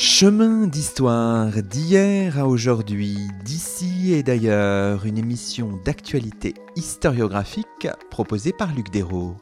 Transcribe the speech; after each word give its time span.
Chemin 0.00 0.68
d'histoire 0.68 1.60
d'hier 1.60 2.38
à 2.38 2.46
aujourd'hui, 2.46 3.18
d'ici 3.44 4.12
et 4.12 4.22
d'ailleurs, 4.22 5.04
une 5.06 5.18
émission 5.18 5.80
d'actualité 5.84 6.54
historiographique 6.76 7.88
proposée 8.08 8.52
par 8.52 8.72
Luc 8.72 8.92
Dérault. 8.92 9.34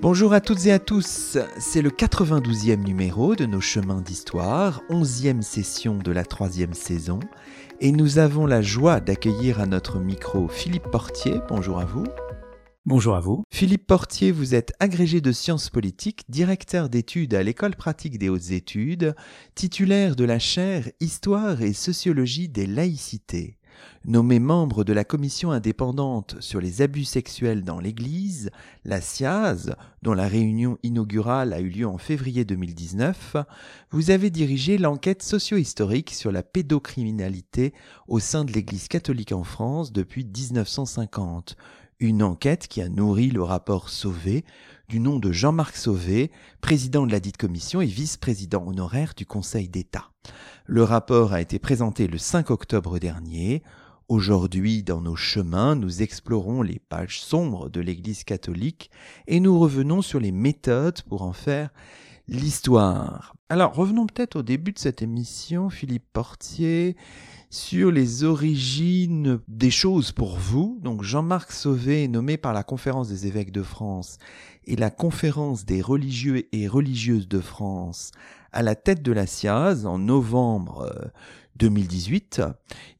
Bonjour 0.00 0.32
à 0.32 0.40
toutes 0.40 0.64
et 0.66 0.72
à 0.72 0.78
tous, 0.78 1.36
c'est 1.58 1.82
le 1.82 1.90
92e 1.90 2.84
numéro 2.84 3.34
de 3.34 3.46
nos 3.46 3.60
chemins 3.60 4.00
d'histoire, 4.00 4.80
11e 4.90 5.42
session 5.42 5.98
de 5.98 6.12
la 6.12 6.24
troisième 6.24 6.72
saison, 6.72 7.18
et 7.80 7.92
nous 7.92 8.18
avons 8.18 8.46
la 8.46 8.62
joie 8.62 9.00
d'accueillir 9.00 9.60
à 9.60 9.66
notre 9.66 9.98
micro 10.00 10.48
Philippe 10.48 10.90
Portier. 10.90 11.40
Bonjour 11.48 11.78
à 11.78 11.84
vous. 11.84 12.04
Bonjour 12.86 13.14
à 13.14 13.20
vous. 13.20 13.44
Philippe 13.52 13.86
Portier, 13.86 14.32
vous 14.32 14.54
êtes 14.54 14.72
agrégé 14.80 15.20
de 15.20 15.30
sciences 15.30 15.68
politiques, 15.68 16.22
directeur 16.28 16.88
d'études 16.88 17.34
à 17.34 17.42
l'école 17.42 17.76
pratique 17.76 18.18
des 18.18 18.28
hautes 18.28 18.50
études, 18.50 19.14
titulaire 19.54 20.16
de 20.16 20.24
la 20.24 20.38
chaire 20.38 20.88
Histoire 21.00 21.62
et 21.62 21.72
sociologie 21.72 22.48
des 22.48 22.66
laïcités. 22.66 23.57
Nommé 24.04 24.38
membre 24.38 24.84
de 24.84 24.92
la 24.92 25.04
commission 25.04 25.50
indépendante 25.50 26.36
sur 26.40 26.60
les 26.60 26.82
abus 26.82 27.04
sexuels 27.04 27.64
dans 27.64 27.80
l'Église, 27.80 28.50
la 28.84 29.00
SIAZ, 29.00 29.74
dont 30.02 30.14
la 30.14 30.28
réunion 30.28 30.78
inaugurale 30.82 31.52
a 31.52 31.60
eu 31.60 31.68
lieu 31.68 31.86
en 31.86 31.98
février 31.98 32.44
2019, 32.44 33.36
vous 33.90 34.10
avez 34.10 34.30
dirigé 34.30 34.78
l'enquête 34.78 35.22
socio-historique 35.22 36.14
sur 36.14 36.32
la 36.32 36.42
pédocriminalité 36.42 37.74
au 38.06 38.18
sein 38.18 38.44
de 38.44 38.52
l'Église 38.52 38.88
catholique 38.88 39.32
en 39.32 39.44
France 39.44 39.92
depuis 39.92 40.24
1950, 40.24 41.56
une 42.00 42.22
enquête 42.22 42.68
qui 42.68 42.80
a 42.80 42.88
nourri 42.88 43.30
le 43.30 43.42
rapport 43.42 43.88
Sauvé, 43.88 44.44
du 44.88 45.00
nom 45.00 45.18
de 45.18 45.32
Jean-Marc 45.32 45.76
Sauvé, 45.76 46.30
président 46.60 47.06
de 47.06 47.12
la 47.12 47.20
dite 47.20 47.36
commission 47.36 47.80
et 47.80 47.86
vice-président 47.86 48.66
honoraire 48.66 49.14
du 49.16 49.26
Conseil 49.26 49.68
d'État. 49.68 50.10
Le 50.66 50.82
rapport 50.82 51.32
a 51.32 51.40
été 51.40 51.58
présenté 51.58 52.06
le 52.06 52.18
5 52.18 52.50
octobre 52.50 52.98
dernier. 52.98 53.62
Aujourd'hui, 54.08 54.82
dans 54.82 55.00
nos 55.00 55.16
chemins, 55.16 55.74
nous 55.74 56.02
explorons 56.02 56.62
les 56.62 56.78
pages 56.78 57.20
sombres 57.20 57.68
de 57.68 57.80
l'Église 57.80 58.24
catholique 58.24 58.90
et 59.26 59.40
nous 59.40 59.58
revenons 59.58 60.02
sur 60.02 60.18
les 60.18 60.32
méthodes 60.32 61.02
pour 61.02 61.22
en 61.22 61.32
faire 61.32 61.70
l'histoire. 62.28 63.34
Alors, 63.48 63.74
revenons 63.74 64.06
peut-être 64.06 64.36
au 64.36 64.42
début 64.42 64.72
de 64.72 64.78
cette 64.78 65.02
émission, 65.02 65.70
Philippe 65.70 66.06
Portier, 66.12 66.96
sur 67.50 67.90
les 67.90 68.24
origines 68.24 69.40
des 69.48 69.70
choses 69.70 70.12
pour 70.12 70.38
vous. 70.38 70.78
Donc, 70.82 71.02
Jean-Marc 71.02 71.52
Sauvé, 71.52 72.08
nommé 72.08 72.36
par 72.36 72.52
la 72.52 72.62
Conférence 72.62 73.08
des 73.08 73.26
évêques 73.26 73.52
de 73.52 73.62
France 73.62 74.18
et 74.66 74.76
la 74.76 74.90
Conférence 74.90 75.64
des 75.64 75.80
religieux 75.80 76.46
et 76.52 76.68
religieuses 76.68 77.28
de 77.28 77.40
France 77.40 78.10
à 78.52 78.62
la 78.62 78.74
tête 78.74 79.02
de 79.02 79.12
la 79.12 79.26
SIAZ 79.26 79.86
en 79.86 79.98
novembre 79.98 80.90
euh, 80.94 81.08
2018. 81.56 82.42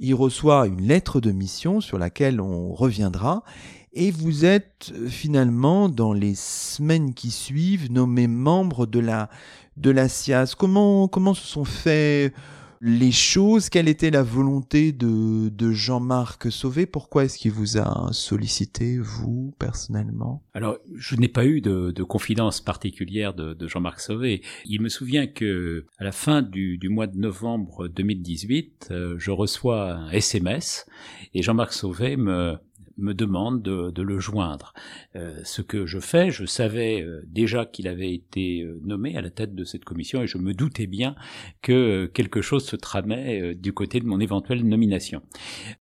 Il 0.00 0.14
reçoit 0.14 0.66
une 0.66 0.82
lettre 0.82 1.20
de 1.20 1.32
mission 1.32 1.80
sur 1.80 1.98
laquelle 1.98 2.40
on 2.40 2.72
reviendra 2.74 3.44
et 3.92 4.10
vous 4.10 4.44
êtes 4.44 4.92
euh, 4.94 5.08
finalement 5.08 5.88
dans 5.88 6.12
les 6.12 6.34
semaines 6.34 7.14
qui 7.14 7.30
suivent 7.30 7.90
nommé 7.90 8.26
membre 8.26 8.86
de 8.86 9.00
la 9.00 9.28
de 9.76 9.90
la 9.90 10.08
SIAS. 10.08 10.54
Comment 10.58 11.08
comment 11.08 11.34
se 11.34 11.46
sont 11.46 11.64
faits 11.64 12.34
les 12.80 13.12
choses, 13.12 13.68
quelle 13.68 13.88
était 13.88 14.10
la 14.10 14.22
volonté 14.22 14.92
de, 14.92 15.48
de 15.48 15.72
Jean-Marc 15.72 16.50
Sauvé? 16.50 16.86
Pourquoi 16.86 17.24
est-ce 17.24 17.38
qu'il 17.38 17.52
vous 17.52 17.78
a 17.78 18.12
sollicité, 18.12 18.98
vous, 18.98 19.54
personnellement? 19.58 20.42
Alors, 20.54 20.78
je 20.94 21.16
n'ai 21.16 21.28
pas 21.28 21.44
eu 21.44 21.60
de, 21.60 21.90
de 21.90 22.02
confidence 22.02 22.60
particulière 22.60 23.34
de, 23.34 23.54
de 23.54 23.68
Jean-Marc 23.68 24.00
Sauvé. 24.00 24.42
Il 24.64 24.80
me 24.80 24.88
souvient 24.88 25.26
que 25.26 25.86
à 25.98 26.04
la 26.04 26.12
fin 26.12 26.42
du, 26.42 26.78
du 26.78 26.88
mois 26.88 27.06
de 27.06 27.18
novembre 27.18 27.88
2018, 27.88 28.88
euh, 28.90 29.14
je 29.18 29.30
reçois 29.30 29.92
un 29.92 30.10
SMS 30.10 30.86
et 31.34 31.42
Jean-Marc 31.42 31.72
Sauvé 31.72 32.16
me 32.16 32.58
me 32.98 33.14
demande 33.14 33.62
de, 33.62 33.90
de 33.90 34.02
le 34.02 34.18
joindre. 34.18 34.74
Euh, 35.16 35.40
ce 35.44 35.62
que 35.62 35.86
je 35.86 35.98
fais, 36.00 36.30
je 36.30 36.44
savais 36.44 37.00
euh, 37.00 37.22
déjà 37.26 37.64
qu'il 37.64 37.88
avait 37.88 38.12
été 38.12 38.62
euh, 38.62 38.80
nommé 38.84 39.16
à 39.16 39.22
la 39.22 39.30
tête 39.30 39.54
de 39.54 39.64
cette 39.64 39.84
commission 39.84 40.22
et 40.22 40.26
je 40.26 40.38
me 40.38 40.52
doutais 40.52 40.86
bien 40.86 41.14
que 41.62 42.06
quelque 42.06 42.42
chose 42.42 42.64
se 42.64 42.76
tramait 42.76 43.54
du 43.54 43.72
côté 43.72 44.00
de 44.00 44.06
mon 44.06 44.20
éventuelle 44.20 44.66
nomination. 44.66 45.22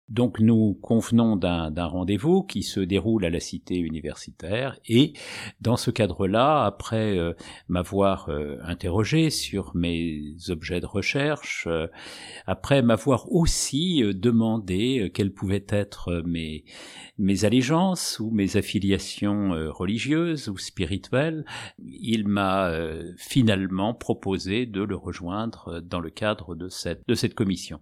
Donc 0.09 0.39
nous 0.39 0.79
convenons 0.83 1.37
d'un 1.37 1.87
rendez-vous 1.87 2.45
qui 2.45 2.63
se 2.63 2.79
déroule 2.79 3.25
à 3.25 3.31
la 3.31 3.41
cité 3.41 3.77
universitaire 3.77 4.79
et 4.87 5.15
dans 5.61 5.77
ce 5.77 5.91
cadre-là, 5.91 6.65
après 6.65 7.19
m'avoir 7.69 8.31
interrogé 8.63 9.31
sur 9.31 9.75
mes 9.75 10.37
objets 10.49 10.81
de 10.81 10.87
recherche, 10.87 11.67
après 12.47 12.83
m'avoir 12.83 13.33
aussi 13.33 14.03
demandé 14.15 15.11
quels 15.13 15.33
pouvaient 15.33 15.67
être 15.69 16.23
mes 16.25 16.65
mes 17.19 17.45
allégeances 17.45 18.19
ou 18.21 18.31
mes 18.31 18.57
affiliations 18.57 19.55
euh, 19.55 19.71
religieuses 19.71 20.49
ou 20.49 20.59
spirituelles, 20.59 21.45
il 21.79 22.27
m'a 22.27 22.69
euh, 22.69 23.13
finalement 23.17 23.95
proposé 23.95 24.67
de 24.67 24.83
le 24.83 24.97
rejoindre 24.97 25.69
euh, 25.69 25.81
dans 25.81 26.01
le 26.01 26.11
cadre 26.11 26.55
de 26.55 26.69
cette, 26.69 27.03
de 27.07 27.15
cette 27.15 27.35
commission. 27.35 27.81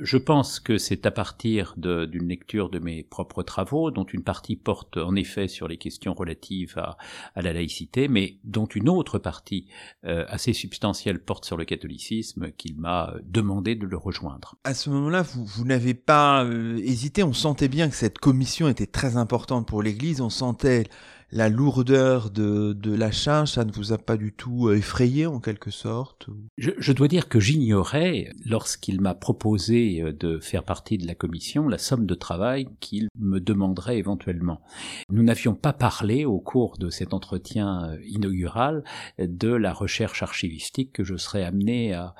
Je 0.00 0.16
pense 0.16 0.60
que 0.60 0.78
c'est 0.78 1.06
à 1.06 1.10
partir 1.10 1.74
d'une 1.76 2.28
lecture 2.28 2.70
de 2.70 2.78
mes 2.78 3.02
propres 3.02 3.42
travaux, 3.42 3.90
dont 3.90 4.04
une 4.04 4.22
partie 4.22 4.56
porte 4.56 4.96
en 4.96 5.14
effet 5.16 5.48
sur 5.48 5.68
les 5.68 5.76
questions 5.76 6.14
relatives 6.14 6.78
à, 6.78 6.96
la 7.36 7.52
laïcité, 7.52 8.08
mais 8.08 8.38
dont 8.44 8.66
une 8.66 8.88
autre 8.88 9.18
partie 9.18 9.66
assez 10.02 10.52
substantielle 10.52 11.20
porte 11.20 11.44
sur 11.44 11.56
le 11.56 11.64
catholicisme, 11.64 12.50
qu'il 12.52 12.76
m'a 12.76 13.14
demandé 13.24 13.74
de 13.74 13.86
le 13.86 13.96
rejoindre. 13.96 14.56
À 14.64 14.74
ce 14.74 14.90
moment-là, 14.90 15.22
vous 15.22 15.64
n'avez 15.64 15.94
pas 15.94 16.46
hésité, 16.78 17.22
on 17.22 17.32
sentait 17.32 17.68
bien 17.68 17.88
que 17.88 17.94
cette 17.94 18.18
commission 18.18 18.49
était 18.68 18.86
très 18.86 19.16
importante 19.16 19.66
pour 19.66 19.82
l'Église. 19.82 20.20
On 20.20 20.30
sentait 20.30 20.84
la 21.32 21.48
lourdeur 21.48 22.30
de, 22.30 22.72
de, 22.72 22.94
la 22.94 23.10
charge, 23.10 23.52
ça 23.52 23.64
ne 23.64 23.70
vous 23.70 23.92
a 23.92 23.98
pas 23.98 24.16
du 24.16 24.32
tout 24.32 24.68
euh, 24.68 24.76
effrayé 24.76 25.26
en 25.26 25.38
quelque 25.38 25.70
sorte 25.70 26.26
je, 26.58 26.70
je 26.76 26.92
dois 26.92 27.08
dire 27.08 27.28
que 27.28 27.38
j'ignorais, 27.38 28.32
lorsqu'il 28.44 29.00
m'a 29.00 29.14
proposé 29.14 30.02
euh, 30.02 30.12
de 30.12 30.40
faire 30.40 30.64
partie 30.64 30.98
de 30.98 31.06
la 31.06 31.14
commission, 31.14 31.68
la 31.68 31.78
somme 31.78 32.06
de 32.06 32.14
travail 32.14 32.68
qu'il 32.80 33.08
me 33.16 33.38
demanderait 33.38 33.98
éventuellement. 33.98 34.60
Nous 35.08 35.22
n'avions 35.22 35.54
pas 35.54 35.72
parlé 35.72 36.24
au 36.24 36.40
cours 36.40 36.78
de 36.78 36.90
cet 36.90 37.14
entretien 37.14 37.84
euh, 37.84 37.98
inaugural 38.08 38.82
de 39.18 39.50
la 39.50 39.72
recherche 39.72 40.22
archivistique 40.22 40.92
que 40.92 41.04
je 41.04 41.16
serais 41.16 41.44
amené 41.44 41.94
à, 41.94 42.14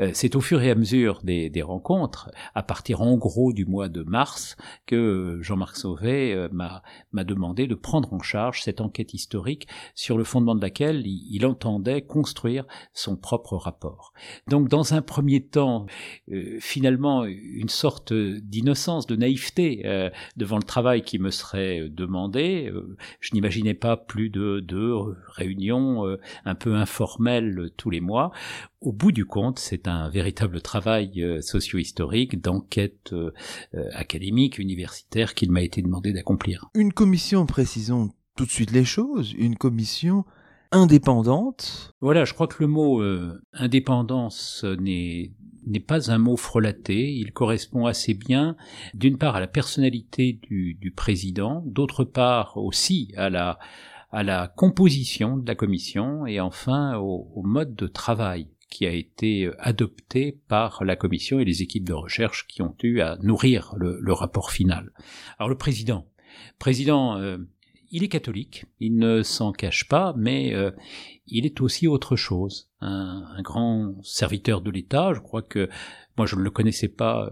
Euh, 0.00 0.10
c'est 0.14 0.36
au 0.36 0.40
fur 0.40 0.62
et 0.62 0.70
à 0.70 0.74
mesure 0.74 1.20
des, 1.22 1.62
rencontres, 1.62 2.30
à 2.54 2.62
partir 2.62 3.02
en 3.02 3.16
gros 3.16 3.52
du 3.52 3.64
mois 3.64 3.88
de 3.88 4.02
mars, 4.02 4.56
que 4.86 5.38
Jean-Marc 5.40 5.76
Sauvé 5.76 6.34
euh, 6.34 6.48
m'a 6.52 7.24
demandé 7.24 7.66
de 7.66 7.74
prendre 7.74 8.12
en 8.12 8.20
charge 8.20 8.62
cette 8.62 8.80
enquête 8.80 9.14
historique 9.14 9.68
sur 9.94 10.18
le 10.18 10.24
fondement 10.24 10.54
de 10.54 10.60
laquelle 10.60 11.06
il, 11.06 11.42
entendait 11.42 12.02
construire 12.02 12.64
son 12.92 13.16
propre 13.16 13.56
rapport. 13.56 14.12
Donc 14.46 14.68
dans 14.68 14.94
un 14.94 15.02
premier 15.02 15.44
temps, 15.44 15.86
euh, 16.30 16.56
finalement, 16.60 17.24
une 17.24 17.68
sorte 17.68 18.12
d'innocence, 18.12 19.06
de 19.08 19.16
naïveté 19.16 19.82
devant 20.36 20.56
le 20.56 20.62
travail 20.62 21.02
qui 21.02 21.18
me 21.18 21.30
serait 21.30 21.88
demandé. 21.88 22.72
Je 23.18 23.30
n'imaginais 23.34 23.74
pas 23.74 23.96
plus 23.96 24.30
de 24.30 24.60
deux 24.60 24.94
réunions 25.26 26.16
un 26.44 26.54
peu 26.54 26.76
informelles 26.76 27.70
tous 27.76 27.90
les 27.90 28.00
mois 28.00 28.30
au 28.82 28.92
bout 28.92 29.12
du 29.12 29.24
compte, 29.24 29.58
c'est 29.58 29.86
un 29.86 30.08
véritable 30.08 30.60
travail 30.60 31.22
euh, 31.22 31.40
socio-historique, 31.40 32.40
d'enquête 32.40 33.12
euh, 33.12 33.32
euh, 33.74 33.88
académique, 33.92 34.58
universitaire 34.58 35.34
qu'il 35.34 35.50
m'a 35.50 35.62
été 35.62 35.82
demandé 35.82 36.12
d'accomplir. 36.12 36.68
Une 36.74 36.92
commission, 36.92 37.46
précisons 37.46 38.10
tout 38.36 38.44
de 38.44 38.50
suite 38.50 38.72
les 38.72 38.84
choses, 38.84 39.32
une 39.34 39.56
commission 39.56 40.24
indépendante. 40.72 41.94
Voilà, 42.00 42.24
je 42.24 42.34
crois 42.34 42.48
que 42.48 42.62
le 42.62 42.66
mot 42.66 43.02
indépendance 43.52 44.64
n'est 44.80 45.32
n'est 45.64 45.80
pas 45.80 46.10
un 46.10 46.18
mot 46.18 46.36
frelaté, 46.36 47.12
il 47.12 47.30
correspond 47.32 47.86
assez 47.86 48.14
bien 48.14 48.56
d'une 48.94 49.16
part 49.16 49.36
à 49.36 49.40
la 49.40 49.46
personnalité 49.46 50.40
du, 50.42 50.74
du 50.74 50.90
président, 50.90 51.62
d'autre 51.66 52.02
part 52.02 52.56
aussi 52.56 53.12
à 53.16 53.30
la 53.30 53.60
à 54.10 54.24
la 54.24 54.48
composition 54.48 55.36
de 55.36 55.46
la 55.46 55.54
commission 55.54 56.26
et 56.26 56.40
enfin 56.40 56.96
au, 56.96 57.30
au 57.34 57.42
mode 57.42 57.76
de 57.76 57.86
travail 57.86 58.48
qui 58.72 58.86
a 58.86 58.92
été 58.92 59.44
euh, 59.44 59.54
adopté 59.58 60.40
par 60.48 60.82
la 60.82 60.96
commission 60.96 61.38
et 61.38 61.44
les 61.44 61.62
équipes 61.62 61.84
de 61.84 61.92
recherche 61.92 62.46
qui 62.48 62.62
ont 62.62 62.74
eu 62.82 63.00
à 63.00 63.18
nourrir 63.22 63.74
le, 63.76 64.12
rapport 64.12 64.50
final. 64.50 64.92
Alors 65.38 65.50
le 65.50 65.58
président, 65.58 66.06
président, 66.58 67.18
euh, 67.18 67.36
il 67.90 68.02
est 68.02 68.08
catholique, 68.08 68.64
il 68.80 68.96
ne 68.96 69.22
s'en 69.22 69.52
cache 69.52 69.88
pas, 69.88 70.14
mais 70.16 70.54
euh, 70.54 70.70
il 71.26 71.44
est 71.44 71.60
aussi 71.60 71.86
autre 71.86 72.16
chose. 72.16 72.70
Un, 72.80 73.42
grand 73.42 73.94
serviteur 74.02 74.62
de 74.62 74.70
l'État, 74.70 75.12
je 75.12 75.20
crois 75.20 75.42
que 75.42 75.68
moi 76.16 76.26
je 76.26 76.36
ne 76.36 76.40
le 76.40 76.50
connaissais 76.50 76.88
pas 76.88 77.30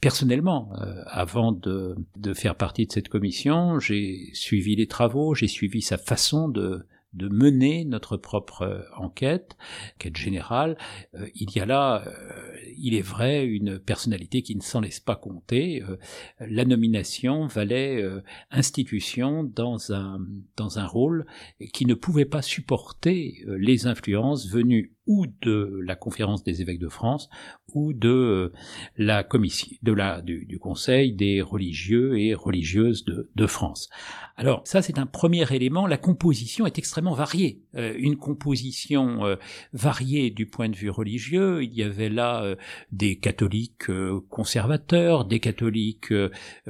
personnellement 0.00 0.72
avant 1.06 1.52
de 1.52 1.96
faire 2.34 2.54
partie 2.54 2.86
de 2.86 2.92
cette 2.92 3.08
commission. 3.08 3.78
J'ai 3.80 4.30
suivi 4.32 4.76
les 4.76 4.86
travaux, 4.86 5.34
j'ai 5.34 5.46
suivi 5.46 5.82
sa 5.82 5.98
façon 5.98 6.48
de, 6.48 6.86
de 7.14 7.28
mener 7.28 7.84
notre 7.84 8.16
propre 8.16 8.62
euh, 8.62 8.82
enquête, 8.96 9.56
enquête 9.96 10.16
générale. 10.16 10.76
Euh, 11.14 11.26
il 11.34 11.50
y 11.54 11.60
a 11.60 11.66
là, 11.66 12.04
euh, 12.06 12.56
il 12.76 12.94
est 12.94 13.02
vrai, 13.02 13.46
une 13.46 13.78
personnalité 13.78 14.42
qui 14.42 14.56
ne 14.56 14.62
s'en 14.62 14.80
laisse 14.80 15.00
pas 15.00 15.16
compter. 15.16 15.82
la 16.40 16.64
nomination 16.64 17.46
valait 17.46 18.04
institution 18.50 19.42
dans 19.42 19.92
un, 19.92 20.20
dans 20.56 20.78
un 20.78 20.86
rôle 20.86 21.26
qui 21.72 21.86
ne 21.86 21.94
pouvait 21.94 22.24
pas 22.24 22.42
supporter 22.42 23.44
les 23.46 23.86
influences 23.86 24.48
venues 24.48 24.94
ou 25.08 25.26
de 25.42 25.80
la 25.84 25.96
conférence 25.96 26.44
des 26.44 26.62
évêques 26.62 26.78
de 26.78 26.88
France 26.88 27.28
ou 27.74 27.92
de 27.92 28.52
la 28.96 29.24
commission 29.24 29.68
de 29.82 29.92
la 29.92 30.22
du, 30.22 30.46
du 30.46 30.58
conseil 30.60 31.12
des 31.12 31.42
religieux 31.42 32.20
et 32.20 32.34
religieuses 32.34 33.04
de, 33.04 33.28
de 33.34 33.46
France. 33.46 33.88
Alors 34.36 34.62
ça 34.64 34.82
c'est 34.82 34.98
un 34.98 35.06
premier 35.06 35.52
élément. 35.52 35.88
La 35.88 35.96
composition 35.96 36.66
est 36.66 36.78
extrêmement 36.78 37.14
variée. 37.14 37.62
Euh, 37.74 37.94
une 37.98 38.16
composition 38.16 39.24
euh, 39.24 39.36
variée 39.72 40.30
du 40.30 40.46
point 40.46 40.68
de 40.68 40.76
vue 40.76 40.90
religieux. 40.90 41.62
Il 41.62 41.74
y 41.74 41.82
avait 41.82 42.08
là 42.08 42.42
euh, 42.42 42.56
des 42.92 43.16
catholiques 43.16 43.90
conservateurs, 44.28 45.24
des 45.24 45.40
catholiques 45.40 46.12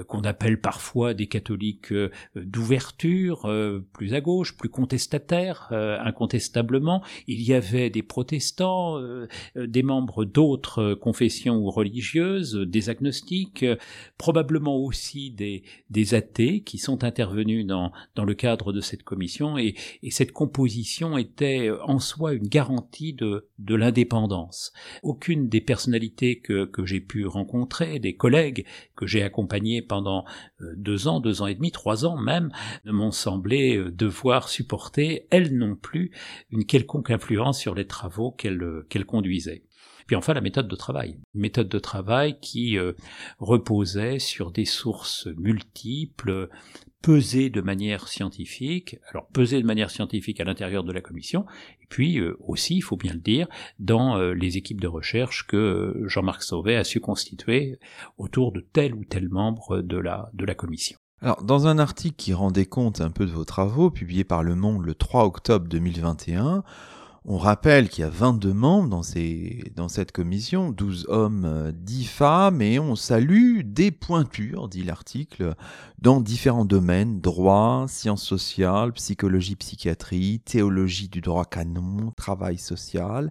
qu'on 0.06 0.20
appelle 0.20 0.60
parfois 0.60 1.14
des 1.14 1.26
catholiques 1.26 1.92
d'ouverture, 2.34 3.50
plus 3.92 4.14
à 4.14 4.20
gauche, 4.20 4.56
plus 4.56 4.68
contestataires, 4.68 5.68
incontestablement. 5.72 7.02
Il 7.26 7.42
y 7.42 7.54
avait 7.54 7.90
des 7.90 8.02
protestants, 8.02 8.27
des 8.32 9.82
membres 9.82 10.24
d'autres 10.24 10.94
confessions 10.94 11.56
ou 11.56 11.70
religieuses, 11.70 12.54
des 12.54 12.90
agnostiques, 12.90 13.64
probablement 14.16 14.76
aussi 14.76 15.30
des, 15.30 16.14
athées 16.14 16.62
qui 16.62 16.78
sont 16.78 17.04
intervenus 17.04 17.66
dans, 17.66 17.92
dans 18.14 18.24
le 18.24 18.34
cadre 18.34 18.72
de 18.72 18.80
cette 18.80 19.02
commission 19.02 19.58
et, 19.58 19.74
et 20.02 20.10
cette 20.10 20.32
composition 20.32 21.18
était 21.18 21.70
en 21.84 21.98
soi 21.98 22.32
une 22.32 22.48
garantie 22.48 23.12
de, 23.12 23.48
de 23.58 23.74
l'indépendance. 23.74 24.72
Aucune 25.02 25.48
des 25.48 25.60
personnalités 25.60 26.38
que, 26.40 26.64
que 26.64 26.84
j'ai 26.84 27.00
pu 27.00 27.26
rencontrer, 27.26 27.98
des 27.98 28.16
collègues 28.16 28.66
que 28.96 29.06
j'ai 29.06 29.22
accompagnés 29.22 29.82
pendant 29.82 30.24
euh, 30.60 30.74
deux 30.76 31.08
ans, 31.08 31.20
deux 31.20 31.42
ans 31.42 31.46
et 31.46 31.54
demi, 31.54 31.70
trois 31.70 32.04
ans 32.04 32.16
même, 32.16 32.50
ne 32.84 32.92
m'ont 32.92 33.10
semblé 33.10 33.76
euh, 33.76 33.90
devoir 33.90 34.48
supporter, 34.48 35.26
elles 35.30 35.56
non 35.56 35.76
plus, 35.76 36.10
une 36.50 36.64
quelconque 36.64 37.10
influence 37.10 37.58
sur 37.58 37.74
les 37.74 37.86
travaux 37.86 38.17
qu'elles 38.30 38.82
qu'elles 38.88 39.06
conduisaient. 39.06 39.62
Puis 40.08 40.16
enfin 40.16 40.32
la 40.32 40.40
méthode 40.40 40.68
de 40.68 40.74
travail, 40.74 41.18
une 41.34 41.42
méthode 41.42 41.68
de 41.68 41.78
travail 41.78 42.40
qui 42.40 42.78
euh, 42.78 42.94
reposait 43.38 44.18
sur 44.18 44.50
des 44.50 44.64
sources 44.64 45.28
multiples, 45.36 46.48
pesées 47.02 47.50
de 47.50 47.60
manière 47.60 48.08
scientifique, 48.08 48.96
alors 49.10 49.28
pesées 49.28 49.60
de 49.60 49.66
manière 49.66 49.90
scientifique 49.90 50.40
à 50.40 50.44
l'intérieur 50.44 50.82
de 50.82 50.92
la 50.92 51.02
commission, 51.02 51.44
et 51.82 51.86
puis 51.90 52.18
euh, 52.18 52.36
aussi, 52.40 52.76
il 52.76 52.80
faut 52.80 52.96
bien 52.96 53.12
le 53.12 53.20
dire, 53.20 53.48
dans 53.78 54.16
euh, 54.16 54.32
les 54.32 54.56
équipes 54.56 54.80
de 54.80 54.88
recherche 54.88 55.46
que 55.46 56.02
Jean-Marc 56.06 56.42
Sauvet 56.42 56.76
a 56.76 56.84
su 56.84 57.00
constituer 57.00 57.78
autour 58.16 58.52
de 58.52 58.60
tel 58.60 58.94
ou 58.94 59.04
tel 59.04 59.28
membre 59.28 59.82
de 59.82 59.98
la, 59.98 60.30
de 60.32 60.46
la 60.46 60.54
commission. 60.54 60.96
Alors, 61.20 61.42
dans 61.44 61.66
un 61.66 61.78
article 61.78 62.16
qui 62.16 62.32
rendait 62.32 62.66
compte 62.66 63.00
un 63.00 63.10
peu 63.10 63.26
de 63.26 63.32
vos 63.32 63.44
travaux, 63.44 63.90
publié 63.90 64.24
par 64.24 64.42
Le 64.42 64.54
Monde 64.54 64.86
le 64.86 64.94
3 64.94 65.24
octobre 65.24 65.68
2021, 65.68 66.62
on 67.30 67.36
rappelle 67.36 67.90
qu'il 67.90 68.00
y 68.00 68.06
a 68.06 68.10
22 68.10 68.54
membres 68.54 68.88
dans, 68.88 69.88
cette 69.88 70.12
commission, 70.12 70.70
12 70.70 71.04
hommes, 71.08 71.72
10 71.74 72.06
femmes, 72.06 72.62
et 72.62 72.78
on 72.78 72.96
salue 72.96 73.60
des 73.64 73.90
pointures, 73.90 74.66
dit 74.66 74.82
l'article, 74.82 75.54
dans 75.98 76.22
différents 76.22 76.64
domaines, 76.64 77.20
droit, 77.20 77.84
sciences 77.86 78.24
sociales, 78.24 78.94
psychologie, 78.94 79.56
psychiatrie, 79.56 80.40
théologie 80.40 81.10
du 81.10 81.20
droit 81.20 81.44
canon, 81.44 82.12
travail 82.16 82.56
social. 82.56 83.30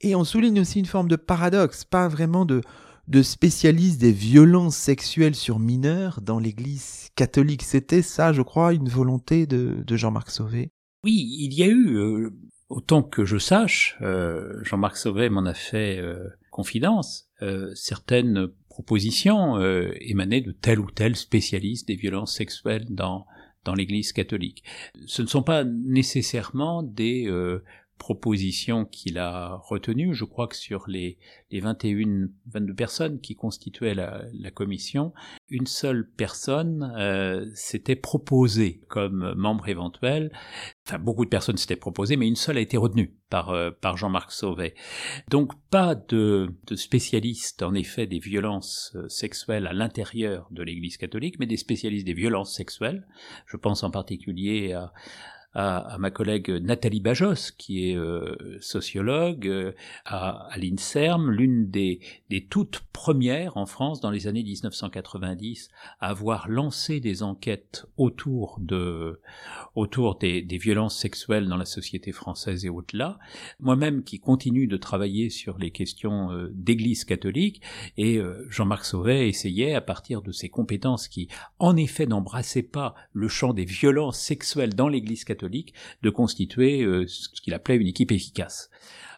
Et 0.00 0.14
on 0.14 0.24
souligne 0.24 0.60
aussi 0.60 0.78
une 0.78 0.86
forme 0.86 1.08
de 1.08 1.16
paradoxe, 1.16 1.84
pas 1.84 2.08
vraiment 2.08 2.46
de, 2.46 2.62
de 3.06 3.22
spécialistes 3.22 4.00
des 4.00 4.12
violences 4.12 4.76
sexuelles 4.76 5.34
sur 5.34 5.58
mineurs 5.58 6.22
dans 6.22 6.38
l'Église 6.38 7.10
catholique. 7.16 7.64
C'était 7.64 8.00
ça, 8.00 8.32
je 8.32 8.40
crois, 8.40 8.72
une 8.72 8.88
volonté 8.88 9.46
de, 9.46 9.84
de 9.86 9.96
Jean-Marc 9.96 10.30
Sauvé. 10.30 10.70
Oui, 11.04 11.36
il 11.38 11.52
y 11.52 11.62
a 11.62 11.66
eu 11.66 11.98
euh, 11.98 12.30
Autant 12.68 13.02
que 13.02 13.24
je 13.24 13.38
sache, 13.38 13.96
euh, 14.02 14.58
Jean-Marc 14.64 14.96
Sauvet 14.96 15.28
m'en 15.28 15.46
a 15.46 15.54
fait 15.54 15.98
euh, 15.98 16.28
confidence, 16.50 17.28
euh, 17.42 17.70
certaines 17.76 18.48
propositions 18.68 19.58
émanaient 20.00 20.42
de 20.42 20.52
tel 20.52 20.80
ou 20.80 20.90
tel 20.90 21.16
spécialiste 21.16 21.88
des 21.88 21.94
violences 21.94 22.34
sexuelles 22.34 22.84
dans, 22.90 23.24
dans 23.64 23.74
l'Église 23.74 24.12
catholique. 24.12 24.64
Ce 25.06 25.22
ne 25.22 25.28
sont 25.28 25.42
pas 25.42 25.64
nécessairement 25.64 26.82
des 26.82 27.26
propositions 27.98 28.84
qu'il 28.84 29.18
a 29.18 29.56
retenues. 29.56 30.14
Je 30.14 30.24
crois 30.24 30.48
que 30.48 30.56
sur 30.56 30.84
les, 30.88 31.18
les 31.50 31.60
21, 31.60 32.28
22 32.46 32.74
personnes 32.74 33.20
qui 33.20 33.34
constituaient 33.34 33.94
la, 33.94 34.22
la 34.32 34.50
commission, 34.50 35.12
une 35.48 35.66
seule 35.66 36.08
personne 36.16 36.94
euh, 36.98 37.46
s'était 37.54 37.96
proposée 37.96 38.82
comme 38.88 39.34
membre 39.34 39.68
éventuel. 39.68 40.32
Enfin, 40.86 40.98
beaucoup 40.98 41.24
de 41.24 41.30
personnes 41.30 41.56
s'étaient 41.56 41.76
proposées, 41.76 42.16
mais 42.16 42.28
une 42.28 42.36
seule 42.36 42.58
a 42.58 42.60
été 42.60 42.76
retenue 42.76 43.16
par, 43.30 43.50
euh, 43.50 43.70
par 43.70 43.96
Jean-Marc 43.96 44.30
Sauvet. 44.30 44.74
Donc, 45.30 45.52
pas 45.70 45.94
de, 45.94 46.54
de 46.66 46.76
spécialistes, 46.76 47.62
en 47.62 47.74
effet, 47.74 48.06
des 48.06 48.18
violences 48.18 48.92
euh, 48.96 49.08
sexuelles 49.08 49.66
à 49.66 49.72
l'intérieur 49.72 50.48
de 50.50 50.62
l'Église 50.62 50.96
catholique, 50.96 51.38
mais 51.38 51.46
des 51.46 51.56
spécialistes 51.56 52.06
des 52.06 52.14
violences 52.14 52.54
sexuelles. 52.54 53.06
Je 53.46 53.56
pense 53.56 53.82
en 53.82 53.90
particulier 53.90 54.72
à, 54.72 54.92
à, 55.58 55.96
ma 55.98 56.10
collègue 56.10 56.50
Nathalie 56.50 57.00
Bajos, 57.00 57.52
qui 57.56 57.90
est 57.90 57.96
euh, 57.96 58.36
sociologue 58.60 59.48
euh, 59.48 59.72
à, 60.04 60.50
l'INSERM, 60.58 61.30
l'une 61.30 61.70
des, 61.70 62.00
des, 62.28 62.44
toutes 62.44 62.80
premières 62.92 63.56
en 63.56 63.64
France 63.64 64.00
dans 64.00 64.10
les 64.10 64.26
années 64.26 64.42
1990 64.42 65.70
à 66.00 66.10
avoir 66.10 66.48
lancé 66.50 67.00
des 67.00 67.22
enquêtes 67.22 67.86
autour 67.96 68.58
de 68.60 69.20
autour 69.74 70.18
des, 70.18 70.42
des 70.42 70.58
violences 70.58 70.98
sexuelles 70.98 71.48
dans 71.48 71.56
la 71.56 71.64
société 71.64 72.12
française 72.12 72.66
et 72.66 72.68
au-delà. 72.68 73.18
Moi-même 73.58 74.04
qui 74.04 74.18
continue 74.18 74.66
de 74.66 74.76
travailler 74.76 75.30
sur 75.30 75.56
les 75.56 75.70
questions 75.70 76.32
euh, 76.32 76.50
d'Église 76.54 77.04
catholique 77.04 77.62
et 77.96 78.20
Jean-Marc 78.50 78.84
Sauvet 78.84 79.28
essayait 79.28 79.74
à 79.74 79.80
partir 79.80 80.20
de 80.20 80.32
ses 80.32 80.50
compétences 80.50 81.08
qui 81.08 81.28
en 81.58 81.76
effet 81.76 82.06
n'embrassaient 82.06 82.62
pas 82.62 82.94
le 83.12 83.28
champ 83.28 83.54
des 83.54 83.64
violences 83.64 84.18
sexuelles 84.18 84.74
dans 84.74 84.88
l'Église 84.88 85.24
catholique 85.24 85.45
de 86.02 86.10
constituer 86.10 86.82
euh, 86.82 87.06
ce 87.06 87.40
qu'il 87.40 87.54
appelait 87.54 87.76
une 87.76 87.86
équipe 87.86 88.12
efficace. 88.12 88.70